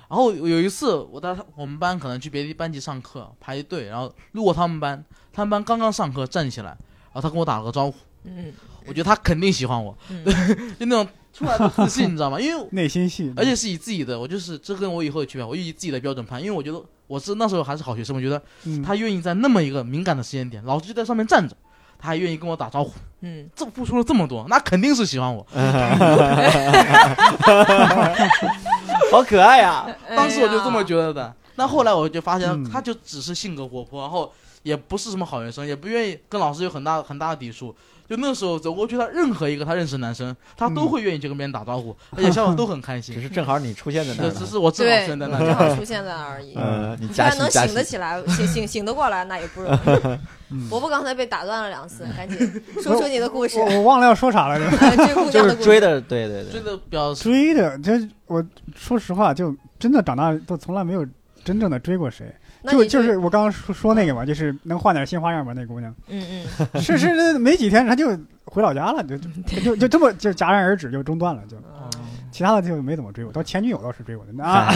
[0.07, 8.53] 然后有一次，我到她我们班可能去别的班级上课排队，然后路过他们班，他们班刚刚上课站起来，然后她跟我打了个招呼，嗯
[8.88, 10.23] 我觉得他肯定喜欢我，嗯，
[10.79, 12.39] 就那种出来的自信，你知道吗？
[12.39, 21.55] 因为内心戏，而且是以自己的，我就是这跟我以后的区别，我以自己的标准判，因为我觉得我是那时候还是好学生，我觉得嗯他愿意在那么一个敏感的时间点，老师就在上面站着，
[21.99, 25.45] 他还愿意跟我打招呼，嗯，这付出了这么多，那肯定是喜欢我。
[29.11, 29.86] 好可爱呀！
[30.09, 30.83] 当时我就这么。
[30.86, 31.33] 觉得的。
[31.55, 34.31] 那后来我就发现嗯，他就只是性格活泼，然后
[34.66, 37.74] 也不是什么好学生，也不愿意跟老师有很大很大的抵触。
[38.07, 43.22] 就那时候走过去，他任何一个他认识的男生，他都会愿意去跟别人打招呼，而且笑得都很开心 只。
[43.22, 45.55] 是正好你出现在那，儿， 只是我正好对，出现在那正。
[45.55, 46.53] 好出现在那而已。
[46.55, 49.78] 呃，你虽加然能醒得起来，醒醒醒得过来，那也不容易。
[50.51, 52.38] 嗯伯伯刚才被打断了两次，赶紧
[52.82, 54.66] 说出你的故事我，我忘了要说啥来着。
[54.66, 55.66] 呃追姑就是娘的故事。
[55.66, 58.45] 追的，对对对追对，的比较追的，这我
[58.76, 61.03] 说实话，就真的长大都从来没有
[61.43, 62.32] 真正的追过谁。
[62.72, 69.30] 就就是我刚刚说说那个嘛，就是能换点新花样吧，那姑娘嗯嗯， 是是是没几天她就回老家了，就就
[69.61, 71.57] 就就这么就戛然而止就中断了，就
[72.32, 73.32] 其他的就没怎么追我。
[73.32, 74.68] 到前女友倒是追我的啊，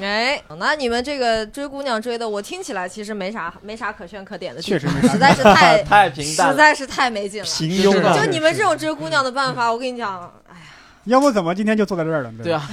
[0.00, 7.46] 哎，那你们这个追姑娘追的，我听起来其实没啥没啥可圈可点的，确实没啥实在是太 太平淡，实在是太没劲了。
[7.46, 8.18] 平庸了。
[8.18, 10.18] 就你们这种追姑娘的办法，我跟你讲，
[10.48, 10.64] 哎呀，
[11.04, 12.32] 要不怎么今天就坐在这儿了？
[12.42, 12.66] 对啊，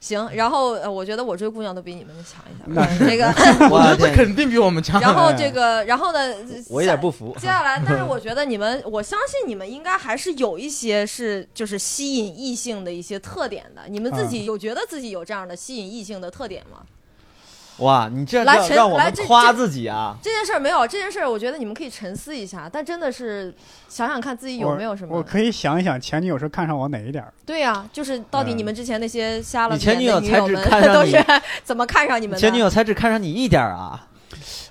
[0.00, 2.64] 行，然后呃，我觉得我追姑娘都比你们强一下。
[2.66, 3.26] 那嗯这个
[3.68, 5.00] 我这天，肯定比我们强。
[5.00, 6.18] 然后这个，然后呢？
[6.68, 7.34] 我有点不服。
[7.38, 13.82] 接下来， 但是我觉得你们，我相信你们应该还是有一些是就是吸引异性的一些特点的。
[13.88, 16.82] 你们自己有觉得自己有这样的吸引异性的特点吗？
[17.78, 20.16] 哇，你这样来陈让让我来这们夸自己啊！
[20.22, 22.68] 这件事儿没有，这件事儿我觉得你们可以沉思一下。
[22.72, 23.54] 但真的是
[23.88, 25.16] 想想看自己有没有什么？
[25.16, 27.32] 我可以想一想前女友是看上我哪一点儿？
[27.46, 31.24] 对呀、就是到底嗯你们之前那些瞎了你前眼女友才只的女友们看上你 都是
[31.62, 32.40] 怎么看上你们的？
[32.40, 34.06] 前女友才只看上你一点儿啊！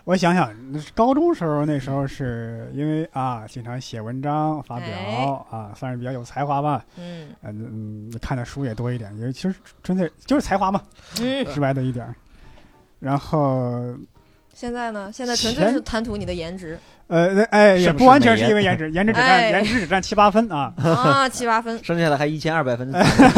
[0.04, 6.84] 我想想，那是高中时候那时候是因为啊，经常写文章发表、哎啊，算是比较有才华吧。
[6.98, 10.82] 嗯嗯嗯，看的书也多一点，也其实纯粹就是才华嘛，
[11.22, 12.14] 嗯，直白的一点儿。
[13.00, 13.96] 然后
[14.54, 15.12] 现在呢？
[15.14, 16.78] 现在纯粹是贪图你的颜值
[17.08, 20.74] 呃，哎，也不不完全是因为颜值， 颜值只占、哎颜值只占七八分啊。
[20.78, 21.78] 啊，七八分。
[21.84, 22.92] 剩下的还一千二百分。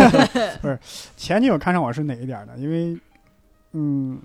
[0.62, 0.80] 不是
[1.18, 2.54] 前女友看上我是哪一点呢？
[2.58, 2.98] 因为，
[3.74, 4.20] 嗯，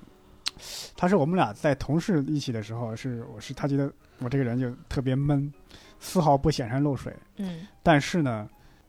[0.97, 5.53] 她是我们俩在同事一起的时候，是我是她觉得我这个人就特别闷，
[6.01, 7.13] 丝毫不显山露水。
[7.37, 8.49] 嗯但是呢，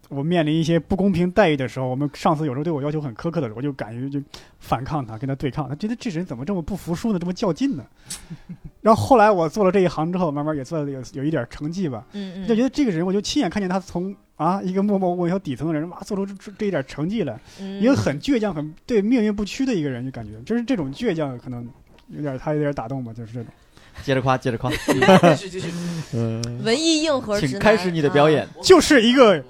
[0.09, 4.21] 我面临一些不公平待遇的时候，我们上司有时候对我要求很苛刻的时候，我就敢于就
[4.59, 5.67] 反抗他，跟他对抗。
[5.67, 7.19] 他觉得这人怎么这么不服输呢？
[7.19, 7.83] 这么较劲呢？
[8.81, 21.67] 然后后来我做了这一行之后，慢慢也做了有有一点成绩吧，嗯嗯，就觉得这个人，我就亲眼看见他从啊一个默默无闻小底层的人，哇，做出这这一点成绩来，嗯一个很倔强、很对命运不屈的一个人，就感觉就是这种倔强，可能
[22.09, 23.51] 有点他有点打动吧，就是这种。
[24.03, 24.69] 接着夸，接着夸。
[24.69, 24.77] 继
[25.47, 25.69] 续继续，
[26.13, 28.49] 嗯， 文艺硬核请开始你的表演啊。。
[28.61, 29.41] 就是一个，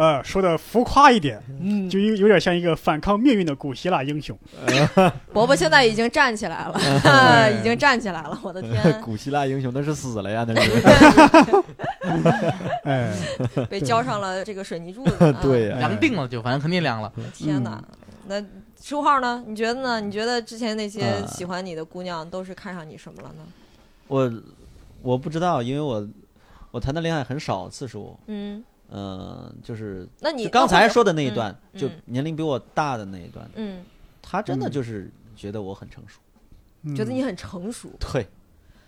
[0.00, 4.34] 呃，说的浮夸一点，嗯，就有有点像一个反抗命运的古希腊英雄。
[5.30, 11.64] 伯伯现在已经站起来了， 已经站起来了，我的天， 古希腊英雄那是死了呀，那是。
[12.84, 13.12] 哎，
[13.68, 15.22] 被浇上了这个水泥柱子。
[15.22, 17.12] 啊对呀、凉定了就，反正肯定凉了。
[17.34, 17.84] 天哪！
[18.26, 18.42] 那
[18.82, 19.44] 十五号呢？
[19.46, 20.00] 你觉得呢？
[20.00, 23.44] 你觉得之前那些啊喜欢你的姑娘都是看上你什么了呢？
[24.08, 24.32] 我
[25.02, 26.08] 我不知道，因为我
[26.70, 33.84] 我谈的恋爱很少次数，嗯，嗯、就是那你刚才说的那一嗯段，嗯就年龄比我大的那一段，嗯，
[34.20, 36.18] 他真的嗯就是觉得我很成熟，
[36.82, 37.88] 嗯觉得你很成熟。
[37.98, 38.26] 对，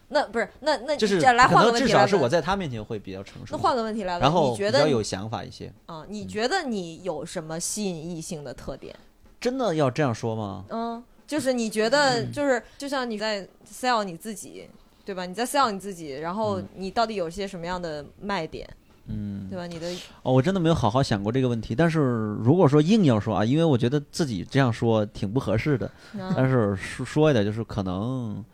[0.09, 2.29] 那不是那那就是来可换个问题来能至少是我。
[2.29, 5.73] 在他面前会比较成熟，那换个问题来问，然后比你觉得较有想法一些。
[5.87, 6.05] 啊？
[6.09, 8.95] 你觉得你有什么吸引异性的特点？
[9.41, 10.65] 真的要这样说吗？
[10.69, 14.69] 嗯，就是你觉得就是就像你在 sell 你自己，
[15.05, 15.27] 对吧？
[15.27, 18.77] 你在 sell 你自己，然后嗯你到底有些什么样的卖点，嗯
[19.51, 19.67] 对，吧？
[19.67, 19.87] 你的
[20.23, 21.75] 哦，我真的没有好好想过这个问题。
[21.75, 22.01] 但是
[22.43, 25.91] 如果说硬要说啊，因为我觉得自己这样说挺不合适的，
[26.37, 28.45] 但嗯是说说一点就是可能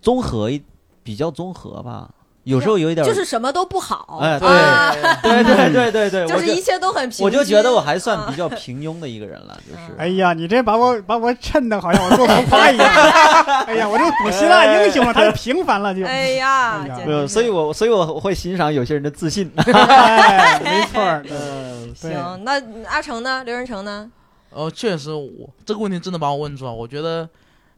[0.00, 0.62] 综合一
[1.02, 2.12] 比较综合吧，
[2.44, 7.24] 有时候有一点就是什么都不好，哎对啊对对对对对，就是我就一切都很平。
[7.24, 9.98] 我就觉得我还算啊比较平庸的一个人了，就是。
[9.98, 12.86] 哎呀，你这把我把我衬的好像我做浮夸一样。
[13.66, 16.04] 哎呀，我这古希腊英雄了，他平凡了就。
[16.04, 19.50] 哎呀，哎呀没有，所以我所以我会欣赏有些人的自信。
[19.56, 21.24] 哎， 没错儿。
[21.30, 22.44] 嗯，行。
[22.44, 23.42] 那阿成呢？
[23.44, 24.10] 刘仁成呢？
[24.50, 26.72] 哦，确实我这个问题真的把我问住了。
[26.72, 27.28] 我觉得，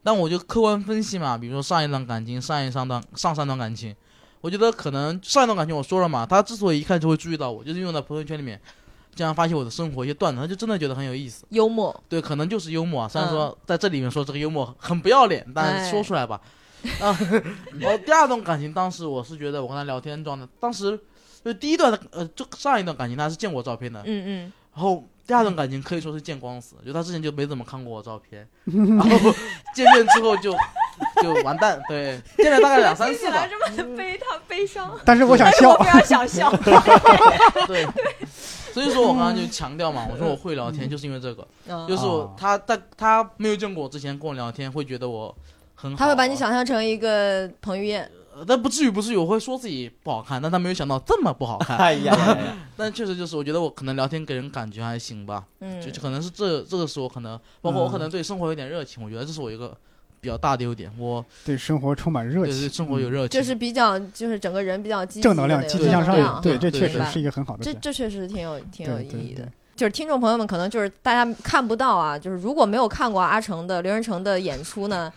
[0.03, 3.95] 但我就客观分析嘛，比如说上一段感情、上一上段、上三段感情，
[4.47, 8.61] 我觉得可能上一段感情我说了嘛，他之所以一开始就会注意到我，就是因为在朋友圈里面
[9.13, 11.45] 经常发现我的生活一些段子，他就真的觉得很有意思。
[11.49, 13.09] 幽默，对，可能就是幽默啊。
[13.09, 16.41] 虽然嗯说在这里面说这个幽默很不要脸，但是说出来吧。
[17.01, 17.11] 啊，
[17.81, 20.97] 然后第二段感情，当时我是觉得我跟他聊天状态，当时
[21.45, 29.35] 就第一段呃，就上一段感情他是见过我照片的，嗯嗯，然后第二段感情可以说是见光死，就他之前就没怎么看过我照片， 然后
[29.75, 30.55] 见面之后就
[31.23, 33.47] 就完蛋，对，见了大概两三次吧，
[33.77, 35.77] 这么悲他悲伤，但是我想笑我。
[35.83, 36.51] 非常想笑。
[37.67, 37.87] 对。
[38.73, 41.87] 所以说我刚刚就强调嘛，我说我会聊天，就是因为这个，嗯。
[41.89, 42.03] 就是
[42.37, 45.35] 他在他没有见过我之前跟我聊天，会觉得我
[45.75, 51.77] 很好，他会把你想象成一个彭于晏，呃，但不至于不至于，我会说自己不好看，但他没有想到这么不好看。
[51.79, 52.17] 哎呀
[52.77, 59.77] 但确实就是，我觉得我可能聊天给人感觉还行吧，嗯就就可能是这这个时候可能，包括我可能对生活有点热情，我觉得这是我一个
[60.21, 66.41] 比较大的优点，我对生活充满热对对，生活有热情，就是比较，就是整个人比较积极的正能量、积极向上。
[66.43, 67.65] 对，这确实是一个很好的。
[67.65, 69.49] 这这确实挺有挺有意义的。
[69.77, 75.13] 就是听众朋友们可能就是大家看不到啊，就是如果没有看过阿成的刘仁成的演出呢，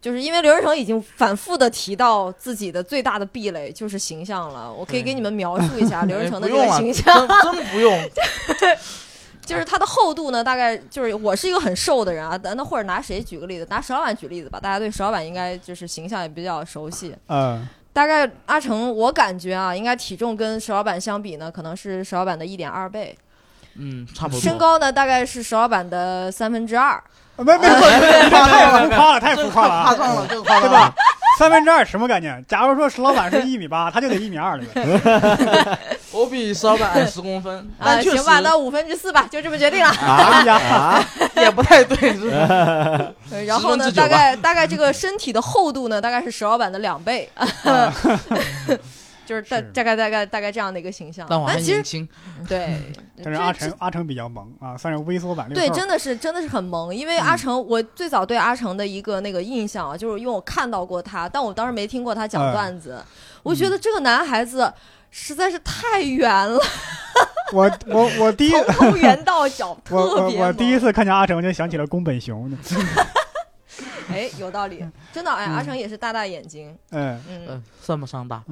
[0.00, 4.72] 就是因为刘仁成已经反复的提到自己的最大的壁垒就是形象了。
[4.72, 8.10] 我可以给你们描述一下刘仁成的这个形象，真真不用，
[9.44, 13.66] 就是他的厚度呢，大概就是我是一个很瘦的人啊，那或者拿谁举个例子？
[13.70, 17.14] 拿石老板举例子吧，大家对石老板应该就是形象也比较熟悉。
[17.28, 23.16] 嗯，大概阿成，我感觉啊，应该体重跟石老板相比呢，可能是石老板的一点二倍。
[23.80, 24.40] 嗯，差不多。
[24.40, 27.04] 身高呢大概是石老板的三分之二，啊
[27.38, 29.84] 没没没，太浮夸了，太浮夸了啊！
[29.84, 30.92] 夸张了，这个夸对吧？
[31.38, 32.44] 三分之二什么概念？
[32.48, 35.78] 假如说石老板是一米八，他就得一米二了呗。
[36.10, 39.90] 我比石老板矮十公分， 啊，但确实行吧，那五分之四吧，就这么决定了。
[40.00, 41.04] 哎呀， 啊，
[41.36, 47.30] 也不太对，是然后呢，大概大概这个身体的厚度呢，大概是石老板的两倍，
[49.28, 51.26] 就是大大概大概大概这样的一个形象。
[51.28, 52.08] 但我还但其实年轻，
[52.48, 52.80] 对，
[53.22, 62.98] 但是阿成阿成比较萌啊，算是微缩版六对，真的是真的是很萌，因为阿成，我最早对阿成的一个那个印象啊，就是因为我看到过他，但我当时没听过他讲哎段子，
[63.42, 64.72] 我觉得这个男孩子
[65.10, 66.58] 实在是太圆了，
[67.52, 72.50] 我我我第一从头圆到脚，我特别我我第一次看见阿成就想起了宫本雄，
[74.10, 78.42] 哎，有道理，真的哎，嗯阿成也是大大眼睛，嗯，嗯嗯，算不上大，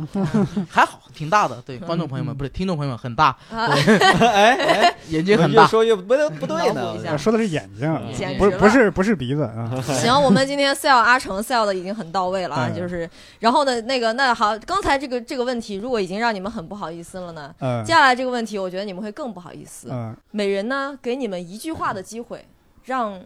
[0.68, 1.61] 还好，挺大的。
[1.62, 3.66] 对，观众朋友们，不是听众朋友们，很大，啊，
[4.20, 5.62] 哎哎，眼睛很大。
[5.62, 7.16] 越说越不对不对呢。
[7.18, 9.70] 说的是眼睛，不是不是不是鼻子啊。
[9.82, 13.09] 行，我们今天 sell 阿成 sell 的已经很到位了啊，嗯就是，
[13.40, 19.88] 然后呢，那个那好，刚才这个这个问题如果已经让你们很不好意思了呢，嗯接下来这个问题我觉得你们会更不好意思。
[19.90, 22.44] 嗯，每人呢给你们一句话的机会，
[22.84, 23.20] 让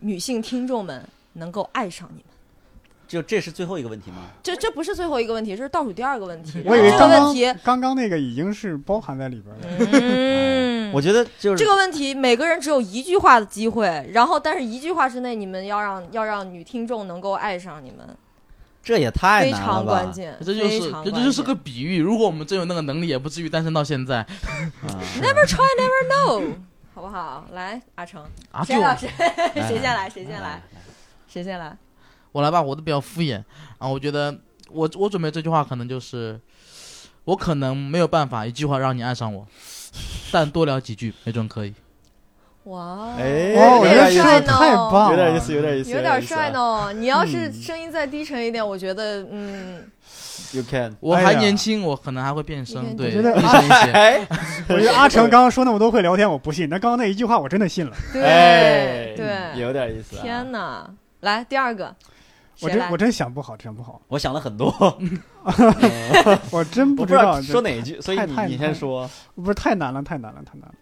[0.00, 1.02] 女性听众们
[1.38, 2.24] 能够爱上你们。
[3.08, 4.18] 就这是最后一个问题吗？
[4.42, 6.62] 这这不是最后一个问题，这是倒数第二个问题。
[6.66, 9.88] 我以为这个刚刚问题，刚刚那个已经是包含在里边了。
[9.92, 18.06] 嗯，我觉得就是这个问题每个人只有一句话的机会，然后但是一句话之内，你们要让要让女听众能够爱上你们，
[18.82, 20.12] 这也太非难了吧常关？
[20.12, 22.02] 键，这就是这这就是个比喻。
[22.02, 24.26] 如果我们真有那个能力，也不至于单身到现在啊
[25.18, 26.52] Never try, never know，
[26.94, 27.46] 好不好？
[27.54, 28.22] 来，阿成，
[28.66, 30.10] 谁老师，哎 谁先来？
[30.10, 30.60] 谁先来？
[31.28, 31.76] 谁先来？
[32.32, 33.42] 我来吧，我都比较敷衍。
[33.78, 34.36] 啊我觉得
[34.70, 36.38] 我我准备这句话可能就是，
[37.24, 39.46] 我可能没有办法一句话让你爱上我，
[40.32, 41.74] 但多聊几句没准可以。
[42.64, 46.92] 哇，哎哦，我觉得有点帅呢，棒了，有点意思，有点意思，有点帅呢。
[46.92, 49.90] 你要是嗯声音再低沉一点，我觉得，嗯
[50.52, 53.92] ，You can， 我还年轻，我可能还会变声，对， 我觉得低沉一些。
[53.92, 54.26] 哎
[54.68, 56.68] 我觉得阿成刚刚说那么多会聊天，我不信。
[56.68, 57.96] 那刚刚那一句话，我真的信了。
[58.12, 60.22] 对哎，对，有点意思啊。
[60.22, 60.90] 天哪！
[61.20, 61.94] 来第二个，
[62.60, 62.96] 我真我？
[62.96, 64.72] 真想不好，想不好，我想了很多，
[66.50, 70.74] 我真不知道说哪一句，所以你你先说，不是太难了，太难了，太难了。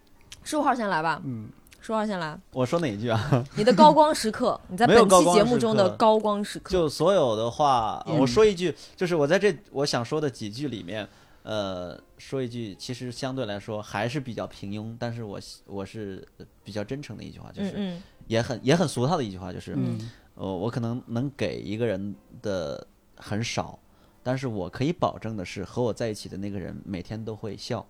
[0.43, 1.49] 十五号先来吧，嗯，
[1.81, 2.37] 十五号先来。
[2.53, 3.45] 我说哪一句啊？
[3.55, 6.71] 你的高光时刻， 你在本期节目中的高光时刻。
[6.71, 11.07] 就所有的话，嗯我说一句，就是我在这我想说的几句里面，
[11.43, 16.25] 呃，说一句，其实相对来说还是比较平庸，但是我我是
[16.63, 22.85] 比较真诚的一句话，就是嗯嗯也很也很俗套的一句话，就是嗯呃，我可能能给一个人的
[23.15, 23.77] 很少，
[24.23, 27.85] 但是我可以保证的是，和我在一起的那个人每天都会笑。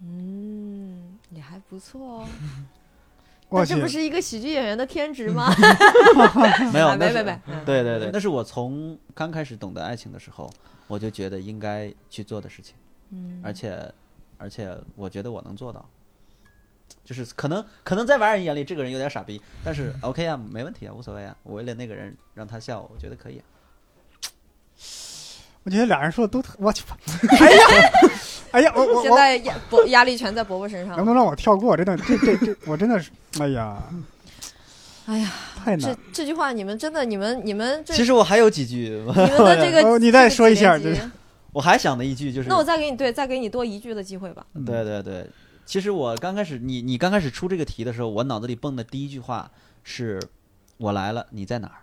[0.00, 2.28] 嗯，也还不错哦。
[3.64, 5.48] 这不，是一个喜剧演员的天职吗？
[6.72, 10.50] 没有，没没没，嗯对对对，那是我从刚开始懂得爱情的时候，
[10.88, 12.74] 我就觉得应该去做的事情，
[13.10, 13.92] 嗯而且
[14.36, 15.88] 而且我觉得我能做到。
[17.04, 21.36] 就是可能可能在外人眼里这个人有点傻逼，但是 OK 啊，没问题啊，无所谓啊。
[21.42, 23.44] 我为了那个人让他笑，我觉得可以啊。
[25.62, 26.84] 我觉得俩人说的都特，我去，
[27.28, 27.90] 哎呀，
[28.52, 31.10] 哎呀，我我我，现在压伯压力全在伯伯身上能不。
[31.10, 31.76] 能让我跳过？
[31.76, 33.10] 真的，这这这，我真的是，
[33.40, 33.82] 哎呀，
[35.06, 35.32] 哎呀，
[35.64, 35.92] 太难。
[35.92, 40.78] 这这句话你们真的，你们你们这其实我还有几句，你们的这个， 哦你再说一下
[41.52, 44.46] 我还想的一句，就是那我再给你对，再给你多一句的机会吧。
[44.54, 45.26] 嗯对对对，
[45.66, 49.50] 其实我刚开始，你你刚开始出这个题的时候，我脑子里蹦的第一句话
[49.82, 50.22] 是
[50.78, 51.74] “我来了，你在哪儿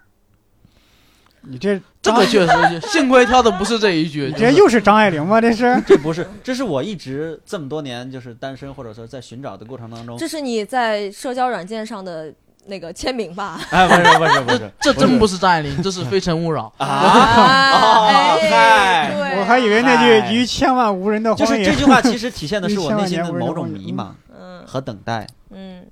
[1.46, 5.42] 你这这个确实，幸亏挑的不是这一句， 你这又是张爱玲吗？
[5.42, 5.78] 这是”？
[5.86, 12.34] 这不是，这是我一直这么多年就是单身或者说在寻找的过程当中，这是你在社交软件上的
[12.66, 13.60] 那个签名吧？
[13.70, 19.36] 哎，不是不是不是，这真不是张爱玲，这是《非诚勿扰》啊哎嗨。
[19.40, 24.10] 我还以为那句“于千万无人的荒野就是这句话其实体现的是我内心的某种迷茫
[24.40, 24.64] 嗯。
[24.66, 25.86] 和等待，嗯。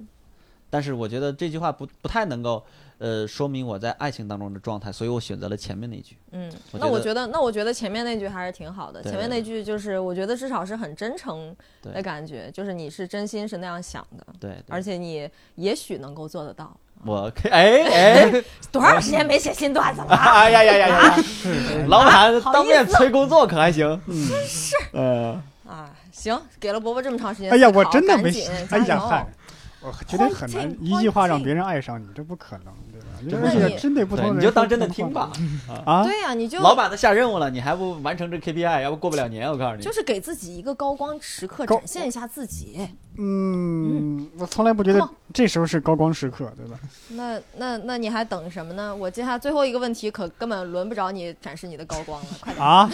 [0.70, 2.64] 但是我觉得这句话不不太能够
[3.02, 6.16] 呃说明我在爱情当中的状态，所以我选择了前面那句。
[6.32, 9.02] 嗯，那我觉得，那我觉得前面那句还是挺好的。
[9.02, 16.78] 前面那句就是，我觉得至少是很真诚的感觉，就是你是真心是那样想的，对，对而且你也许能够做得到。
[17.04, 20.08] 我可以哎哎， 多长时间没写新段子了？
[20.14, 21.16] 哎呀呀呀呀！
[21.90, 24.00] 老板当面催工作可还行？
[24.06, 28.30] 嗯，是，呃，啊，行，给了伯伯这么长时间哎呀，我真的没
[28.70, 29.26] 哎呀嗨，
[29.82, 32.72] 我觉得很难一句话让别人爱上你，这不可能。
[33.30, 35.32] 真而且的是针对不同你就当真的听吧。
[35.86, 39.84] 啊，对呀、你就老板都下任务了，你还不完成这 KPI，要不过不了年，我告诉你。
[39.84, 42.88] 就是给自己一个高光时刻，展现一下自己。
[43.18, 46.80] 嗯，我从来不觉得这时候是高光时刻，对吧？
[47.10, 48.96] 那那那你还等什么呢？
[48.96, 52.66] 我接下来最后一个问题，可根本轮不着你展示你的高光了，快点。
[52.66, 52.90] 啊，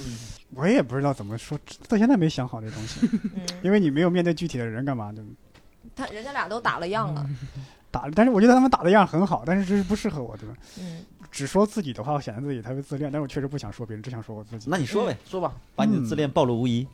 [0.56, 5.22] 我也不知道怎么说，到现在没想好这东西，嗯，因为你没有面对具体的人干嘛的
[5.94, 7.26] 他人家俩都打了样了。
[7.90, 10.54] 打，但是我觉得他们打的样很好，但是这是不适合我，对吧？
[10.80, 14.68] 嗯，只说自己的话，我显得自己特别自恋，但是我确实不想说别人，只想说我自己。
[14.70, 16.86] 那你说呗，说吧，把你的自恋暴露无遗。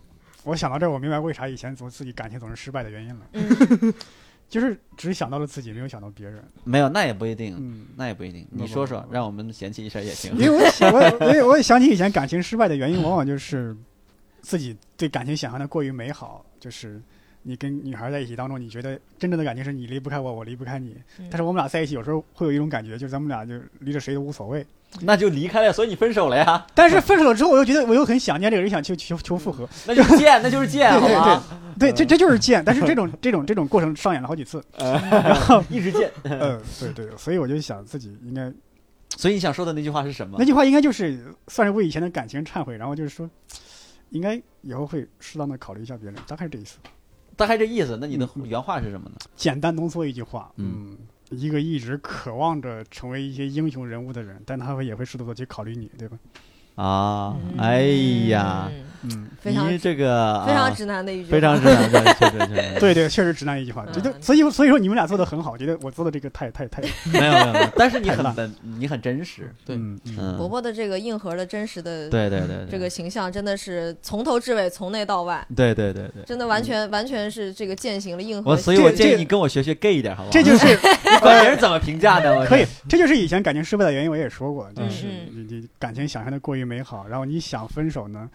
[0.44, 3.94] 我想到这儿，我明白为啥以前总自己感情总是失败的原因了，嗯，
[4.48, 6.44] 就是只想到了自己，没有想到别人。
[6.64, 8.46] 没有，那也不一定，嗯，那也不一定。
[8.50, 10.50] 你说说让我们嫌弃一下也行因。
[10.50, 13.74] 为我 想，我我也我也想起以前感情失败的原因，往往就是
[14.42, 17.00] 自己对感情想象的过于美好，就是
[17.46, 20.96] 你跟女孩在一起当中，你觉得真正的感情是你离不开我，我离不开你。
[21.18, 24.66] 嗯但是我们俩在一起，有时候会有一种感觉，就是咱们俩就离着谁都无所谓。
[25.00, 26.66] 那就离开了，所以你分手了呀？
[26.72, 29.68] 但是分手了之后，我又觉得我又很想念这个人，想求求求复合。
[29.86, 31.44] 那就是贱，那就是贱， 好对对吗？
[31.78, 32.64] 对，这这就是贱。
[32.64, 34.64] 但是 这种这种这种过程上演了好几次。
[34.78, 36.10] 然后一直贱。
[36.22, 38.50] 嗯，对对，所以我就想自己应该
[39.16, 40.44] 所以你想说的那句话是什么那？
[40.44, 43.28] 句话应该就是算是为以前的感情忏悔，然后就是说，
[44.10, 46.78] 应该以后会适当的考虑一下别人，大概是这意思。
[47.36, 47.96] 大概这意思。
[48.00, 49.16] 那你的嗯原话是什么呢？
[49.36, 50.96] 简单浓缩一句话，嗯
[51.30, 56.18] 嗯，一个一直渴望着成为一些英雄人物的人，但他会也会适度的去考虑你，对吧？
[56.76, 57.82] 啊，嗯哎
[58.28, 58.84] 呀，嗯，
[59.40, 62.78] 非常你这个非常啊直男的一句话，非常直男，对，确 实确实。
[62.80, 66.82] 对对，确实直男一句话，这就嗯所以所以说你们俩做的很好，觉得我做的这个太太太，
[67.12, 69.52] 没有没有没有，但是你很本，你很真实。
[69.64, 76.22] 对嗯嗯嗯，伯伯的这个硬核的真实的对对对对，这个形象，真的是从头至尾，从内到外，对对对对。
[76.24, 78.62] 真的完全完全是这个践行了硬核我的。
[78.62, 80.32] 所以我建议这你跟我学学 gay 一点，好不好？
[80.32, 82.38] 这就是你管别人怎么评价的？
[82.38, 88.28] 我可以，这就是以前感情失败的原因，我也说过，就嗯是嗯你你感情想象的过于美好，然后你想分手呢，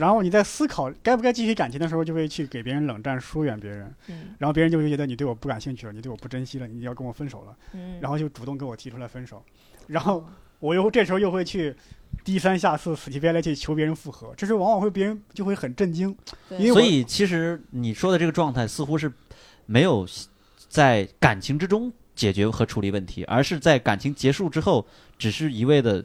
[0.00, 4.34] 然后你在思考该不该继续感情的时候，就会去给别人冷战、疏远别人，嗯。
[4.38, 9.44] 然后别人就会觉得你对我不感兴趣了，你对我不珍惜了，你要跟我分手了，嗯，然后就主动跟我提出来分手，
[9.86, 10.24] 然后
[10.58, 11.76] 我又这时候又会去
[12.24, 16.16] 低三下四、死乞白赖去求别人复合，这时候往往会别人就会很震惊，
[16.50, 19.12] 因为所以其实你说的这个状态似乎是
[19.66, 20.08] 没有
[20.68, 24.86] 在感情之中解决和处理问题，而是在感情结束之后，
[25.18, 26.02] 只是一味的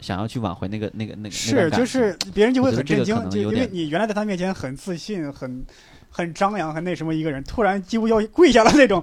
[0.00, 5.64] 想要去挽回那个那个那个是就是别人就会很震惊就因为你原来在他面前很自信、很
[6.10, 9.02] 很张扬、很那什么一个人，突然几乎要跪下了那种，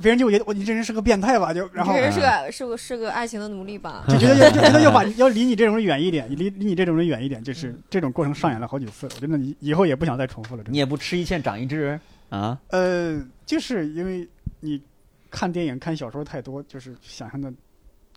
[0.00, 1.52] 别人就会觉得我你这人是个变态吧？
[1.52, 4.04] 就然后这个人是个是个是个爱情的奴隶吧？
[4.08, 9.06] 就觉得要就觉得要把 要离你这种人远一点，离离你这种人远一点，就是这种过程上演了好几次。
[9.06, 10.64] 我觉得你以后也不想再重复了。
[10.66, 11.98] 你也不吃一堑长一智
[12.30, 12.58] 啊？
[12.68, 14.26] 呃，就是因为
[14.60, 14.80] 你
[15.30, 17.52] 看电影、看小说太多，就是想象的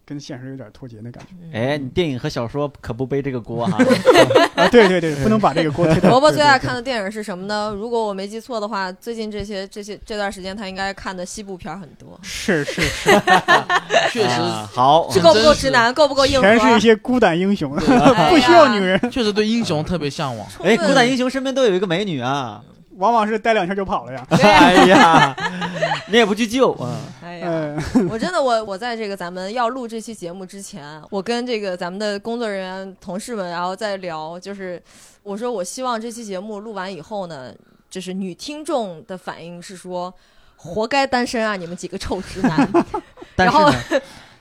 [0.05, 1.31] 跟现实有点脱节的感觉。
[1.41, 3.77] 嗯哎，你电影和小说可不背这个锅哈。
[4.55, 6.09] 啊，对对对，不能把这个锅推到。
[6.09, 7.73] 伯伯最爱看的电影是什么呢？
[7.75, 12.19] 如果我没记错的话，最近这些这些这段时间他应该看的西部片很多。
[12.21, 13.09] 是是是，
[14.11, 15.93] 确实啊好，这够不够直男？
[15.93, 16.47] 够不够硬核？
[16.47, 20.47] 全是一些孤胆英雄，哎 不需要女人，确实对英雄特别向往。
[20.63, 22.61] 哎，孤胆英雄身边都有一个美女啊。
[22.97, 24.25] 往往是待两天就跑了呀。
[24.29, 25.35] 哎呀，
[26.07, 26.99] 你也不去救啊？
[27.23, 27.47] 哎呀，
[27.95, 34.81] 嗯，我真的我我在这个咱们要录这期节目之前，我跟这个咱们的工作人员同事们，然后在聊，就是
[35.23, 37.53] 我说我希望这期节目录完以后呢，
[37.89, 40.13] 就是女听众的反应是说。
[40.57, 41.55] 活该单身啊！
[41.55, 42.67] 你们几个臭直男。
[43.35, 43.69] 然后，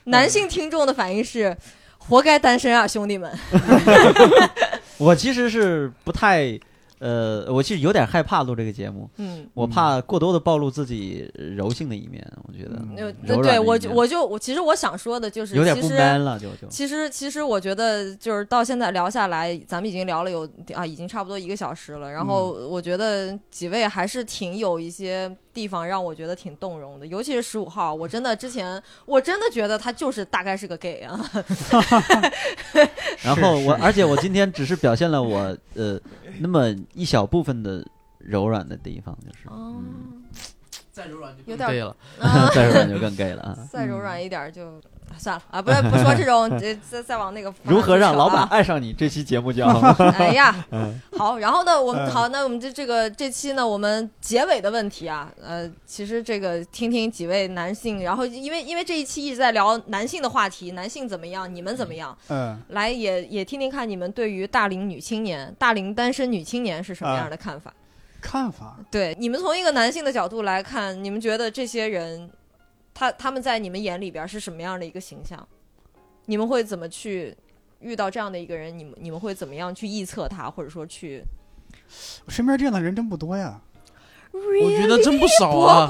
[0.05, 1.55] 男性听众的反应是：
[1.99, 3.31] 活该单身啊，兄弟们。
[4.97, 6.59] 我其实是不太，
[6.99, 22.11] 呃，我其实有点害怕录这个节目，嗯，我怕过多的暴露自己柔性的一面，我觉得对我就我就我其实我想说的就是，有点不其实 man 了，就就其实，其实我觉得就是到现在聊下来，咱们已经聊了有啊，已经差不多一个小时了。
[22.11, 31.19] 然后我觉得几位还是挺有一些地方让我觉得挺动容的，尤其是十五号，我真的之前我真的觉得他就是大概是个 gay 啊。
[33.21, 35.99] 然后我，而且我今天只是表现了我呃
[36.39, 37.85] 那么一小部分的
[38.19, 39.81] 柔软的地方，就是哦，
[40.91, 41.95] 再柔软就有点对了。
[42.19, 43.55] 啊， 再柔软就更 gay 了啊。
[43.71, 44.79] 再柔软一点就
[45.17, 48.93] 算了啊，不是不说这种， 这再再往那个如何让老板啊爱上你？
[48.93, 49.67] 这期节目叫
[50.17, 67.73] 哎呀， 嗯好，然后呢，我们嗯好，那我们这这个这期呢，我们结尾的问题啊，呃，其实这个听听几位男性，然后因为因为这一期一直在聊男性的话题，男性怎么样，你们怎么样，嗯，来也也听听看你们对于大龄女青年、大龄单身女青年是什么样的看法？
[68.21, 72.27] 看法，对，你们从一个男性的角度来看，你们觉得这些人
[72.95, 75.47] 他他们在你们眼里边是什么样的一个形象？
[76.25, 77.35] 你们会怎么去
[77.81, 78.75] 遇到这样的一个人？
[78.75, 81.21] 你们你们会怎么样去臆测他，或者说去？
[82.25, 83.61] 我身边这样的人真不多呀。
[84.31, 85.87] 我觉得真不少啊。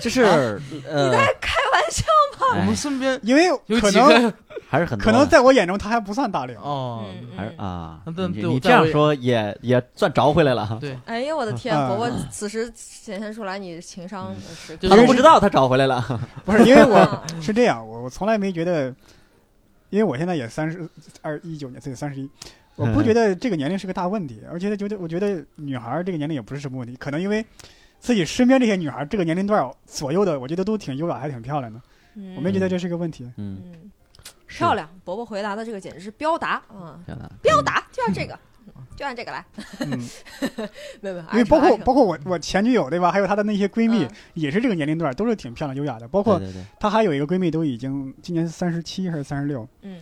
[0.00, 2.02] 就是呃，开玩笑，
[2.40, 4.34] 吗我们身边因为有可能几个
[4.68, 6.56] 还是很可能在我眼中他还不算大龄。
[6.58, 8.02] 哦，嗯还是啊，
[8.32, 10.78] 你这样说也也算找回来了哈。
[10.80, 11.74] 对，哎呀，我的天！
[11.76, 16.20] 嗯伯伯此时显现出来你情商是他都不知道他找回来了。
[16.44, 16.98] 不是因为我
[17.34, 18.94] 嗯是这样，我我从来没觉得，
[19.90, 20.88] 因为我现在也三十
[21.22, 22.28] 二一九年，自己三十一，
[22.74, 27.44] 我不觉得这个年龄是个大问题，而且觉得我觉得女孩儿这个年龄也不是什么问题，可能因为
[28.00, 31.80] 自己身边这些女孩儿这个年龄段左右的，我觉得都挺优雅，还挺漂亮的，
[32.36, 33.30] 我没觉得这是个问题。
[33.36, 33.62] 嗯，
[34.46, 34.88] 漂亮！
[35.04, 36.98] 伯伯回答的这个简直是标答，嗯，
[37.42, 38.38] 标答就按这个，
[38.96, 39.44] 就按这个来，
[39.80, 39.90] 嗯，
[41.00, 44.10] 没有没有，因为包括包括括我我前女友对吧，还有她的那些闺蜜嗯。
[44.34, 46.40] 也是这个年龄段，都是挺漂亮优雅的，包括
[46.78, 50.00] 她还有一个闺蜜都已经今年三十七还是三十六，嗯。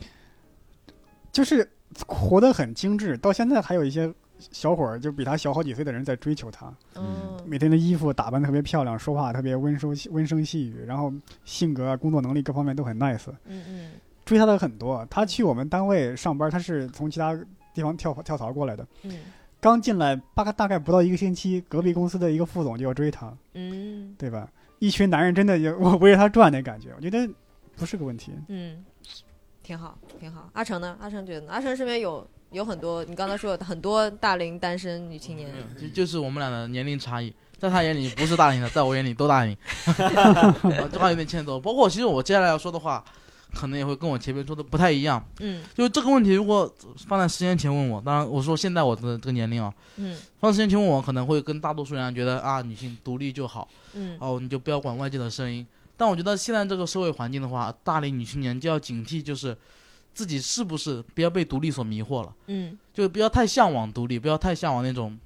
[1.32, 1.68] 就是
[2.06, 6.72] 活得很精致，到现在还有一些小伙儿就比她小好几岁的人在追求她。
[6.94, 7.36] 嗯。
[7.44, 11.12] 每天的衣服打扮特别漂亮，说话特别温收温声细语，然后
[11.44, 13.90] 性格啊、工作能力各方面都很 nice，嗯嗯
[14.24, 15.06] 追她的很多。
[15.10, 17.38] 她去我们单位上班，她是从其他
[17.74, 18.86] 地方跳跳槽过来的。
[19.02, 19.18] 嗯
[19.60, 24.46] 刚进来大概大概不到一个星期，隔壁公司的一个副总就要追她，嗯对吧？
[24.78, 27.26] 一群男人真的就围着他转那感觉，我觉得
[27.74, 28.32] 不是个问题。
[28.48, 28.84] 嗯，
[29.62, 30.50] 挺好挺好。
[30.52, 30.94] 阿成呢？
[31.00, 31.52] 阿成觉得呢？
[31.52, 35.50] 阿成身边有有很多，你刚才说的很多大龄单身女青年
[35.80, 39.56] 就就是我们俩的年龄差异，在他眼里不是大龄的，在我眼里都大龄，
[39.86, 41.58] 啊这话有点欠揍。
[41.58, 43.02] 包括其实我接下来要说的话，
[43.54, 45.24] 可能也会跟我前面说的不太一样。
[45.38, 46.70] 嗯就这个问题，如果
[47.06, 55.66] 放在十年前问我，当然我说现在我的这个年龄啊，嗯放十年前问我，可能会跟大多数人觉得啊，女性独立就好，嗯哦，你就不要管外界的声音。
[55.96, 59.56] 但我觉得现在这个社会环境的话，大龄女青年就要警惕，就是
[60.12, 62.34] 自己是不是不要被独立所迷惑了。
[62.48, 65.16] 嗯就不要太向往独立，不要太向往那种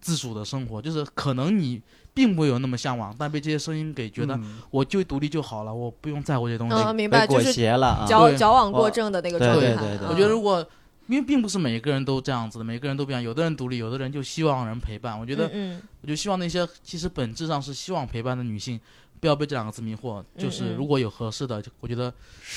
[0.00, 0.82] 自主的生活。
[0.82, 1.80] 就是可能你
[2.14, 6.76] 并不有那么向往，但被这些声音给觉得嗯我就独立就好了，我不用在乎这些东西。
[6.76, 9.60] 嗯，明白，就是矫矫枉过正的那个对状态。
[9.60, 10.64] 对对对嗯我觉得如果
[11.06, 15.18] 因为并不是每个人都这样子的，每个人都不一样，有的人独立，有的人就希望人陪伴。
[15.18, 18.80] 我觉得，嗯我就希望那些其实本质上是希望陪伴的女性，
[19.20, 20.24] 不要被这两个字迷惑。
[20.38, 22.10] 就是如果有合适的，就我觉得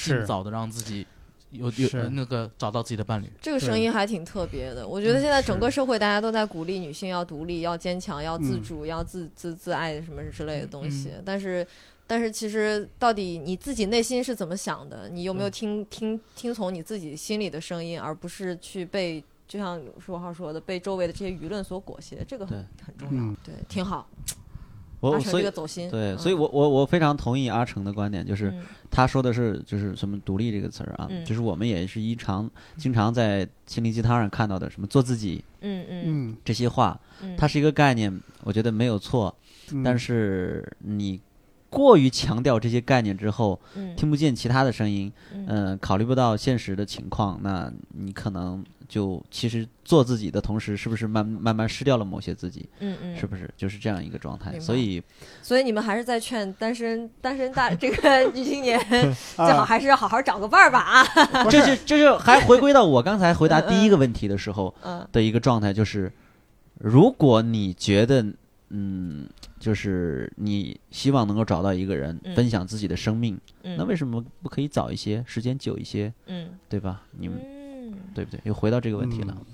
[0.03, 1.05] 尽早的让自己
[1.52, 3.30] 有有那个找到自己的伴侣。
[3.41, 4.88] 这个声音还挺特别的。
[4.88, 11.12] 我觉得现在整个社会大家都在鼓励女性要独立、要坚强、要自主、要自自自爱什么之类的东西。
[11.24, 11.66] 但是，
[12.06, 15.10] 但是其实到底你自己内心是怎么想的？
[15.10, 22.24] 你有没有听听听从你自己心里的声音，而不是去被就像说浩说的被周围的这些舆论所裹挟？
[22.28, 23.24] 这个很很重要。
[23.24, 24.08] 嗯对，挺好。
[25.02, 25.89] 阿成我所以这个走心。
[25.89, 26.18] 对，嗯。
[26.18, 28.64] 所以我我我非常同意阿成的观点，就是嗯。
[28.89, 31.24] 他说的是就是什么独立这个词儿啊，嗯。
[31.26, 36.04] 就是我们也是一常经常在心灵鸡汤上看到的什么做自己嗯嗯。
[36.06, 39.36] 嗯，这些话，嗯，它是一个概念，我觉得没有错，
[39.72, 39.84] 嗯。
[39.84, 41.20] 但是你
[41.70, 43.95] 过于强调这些概念之后，嗯。
[43.95, 45.45] 听不见其他的声音，嗯。
[45.47, 52.68] 嗯、考虑不到现实的情况，那你可能就其实做自己的同时，是不是慢慢慢失掉了某些自己？
[52.80, 53.49] 嗯嗯，是不是？
[53.57, 54.59] 就是这样一个状态？
[54.59, 55.01] 所以
[55.41, 58.80] 所以你们还是在劝单身单身大这个女青年，
[59.36, 61.05] 最好啊，还是好好找个伴儿吧啊。
[61.49, 61.78] 这是。
[61.86, 65.07] 这就还回归到我刚才回答第一个问题的时候嗯。
[65.11, 66.11] 的一个状态，就是
[66.80, 68.26] 如果你觉得
[68.70, 69.28] 嗯，
[69.60, 72.36] 就是你希望能够找到一个人嗯。
[72.36, 76.49] 分享自己的生命，嗯，那为什么不可以早一些，时间久一些，嗯。
[76.70, 77.01] 对吧？
[77.18, 77.93] 你们嗯。
[78.14, 78.39] 对不对？
[78.43, 79.36] 又回到这个问题了。
[79.38, 79.45] 嗯。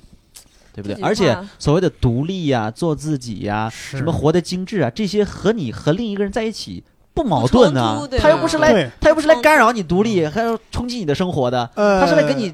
[0.74, 0.99] 对不对？
[1.04, 3.97] 而且所谓的独立呀、做自己呀、是。
[3.97, 6.84] 什么活得精致啊，这些和你和另一个人在一起
[7.14, 12.51] 不矛不盾啊他又不是来，他又不是来干扰你独立，还要冲击你的生活的，呃，他是来给你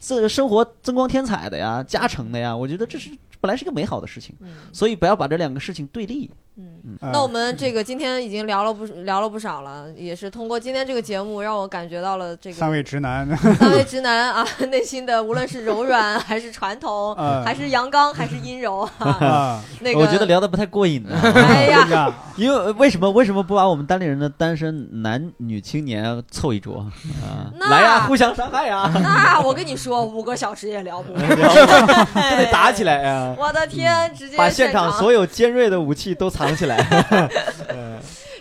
[0.00, 2.56] 这生活增光添彩的呀、加成的呀。
[2.56, 3.10] 我觉得这是
[3.40, 4.48] 本来是个美好的事情，嗯。
[4.72, 6.30] 所以不要把这两个事情对立。
[6.58, 6.98] 嗯。
[7.00, 21.10] 呃那我们这个今天已经聊了不聊了不少了，也是通过今天这个节目，让我感觉到了这个三位直男，三位直男啊 内心的无论是柔软还是传统，呃还是阳刚还是阴柔啊，啊，那个我觉得聊的不太过瘾呢。
[21.22, 26.86] 哎呀， 因为为什么为什么不把我们单立人的单身男女青年凑一桌？
[27.22, 27.52] 啊？
[27.58, 31.36] 那来呀，互相伤害呀，那我跟你说，五个小时也聊不完，都
[32.36, 33.34] 得打起来呀。
[33.38, 34.98] 我的天，直接把现场场。
[34.98, 36.78] 所有尖锐的武器都藏起来。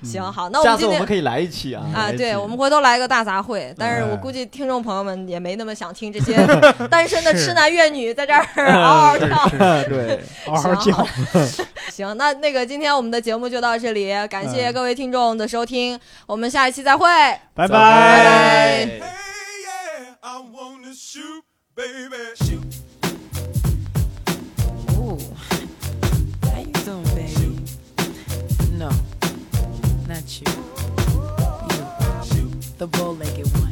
[0.04, 1.84] 行好，那我们今天次我们可以来一期啊！
[1.92, 6.38] 啊，对，我们回头来个大杂烩，但是我哎估计听众朋友们也没那么想听这些
[6.88, 9.18] 单身的痴男怨女在这儿嗷嗷
[9.50, 9.90] 是叫。
[9.90, 11.08] 对，好好行叫，
[11.90, 17.08] 行，那那个今天我们的节目就到这里，感谢嗯各位听众的收听，我们下一期再会。
[17.56, 21.42] 拜拜拜 Hey, yeah, I wanna shoot,
[21.76, 22.57] baby,
[30.28, 30.48] you.
[32.36, 33.67] You, the bow legged one.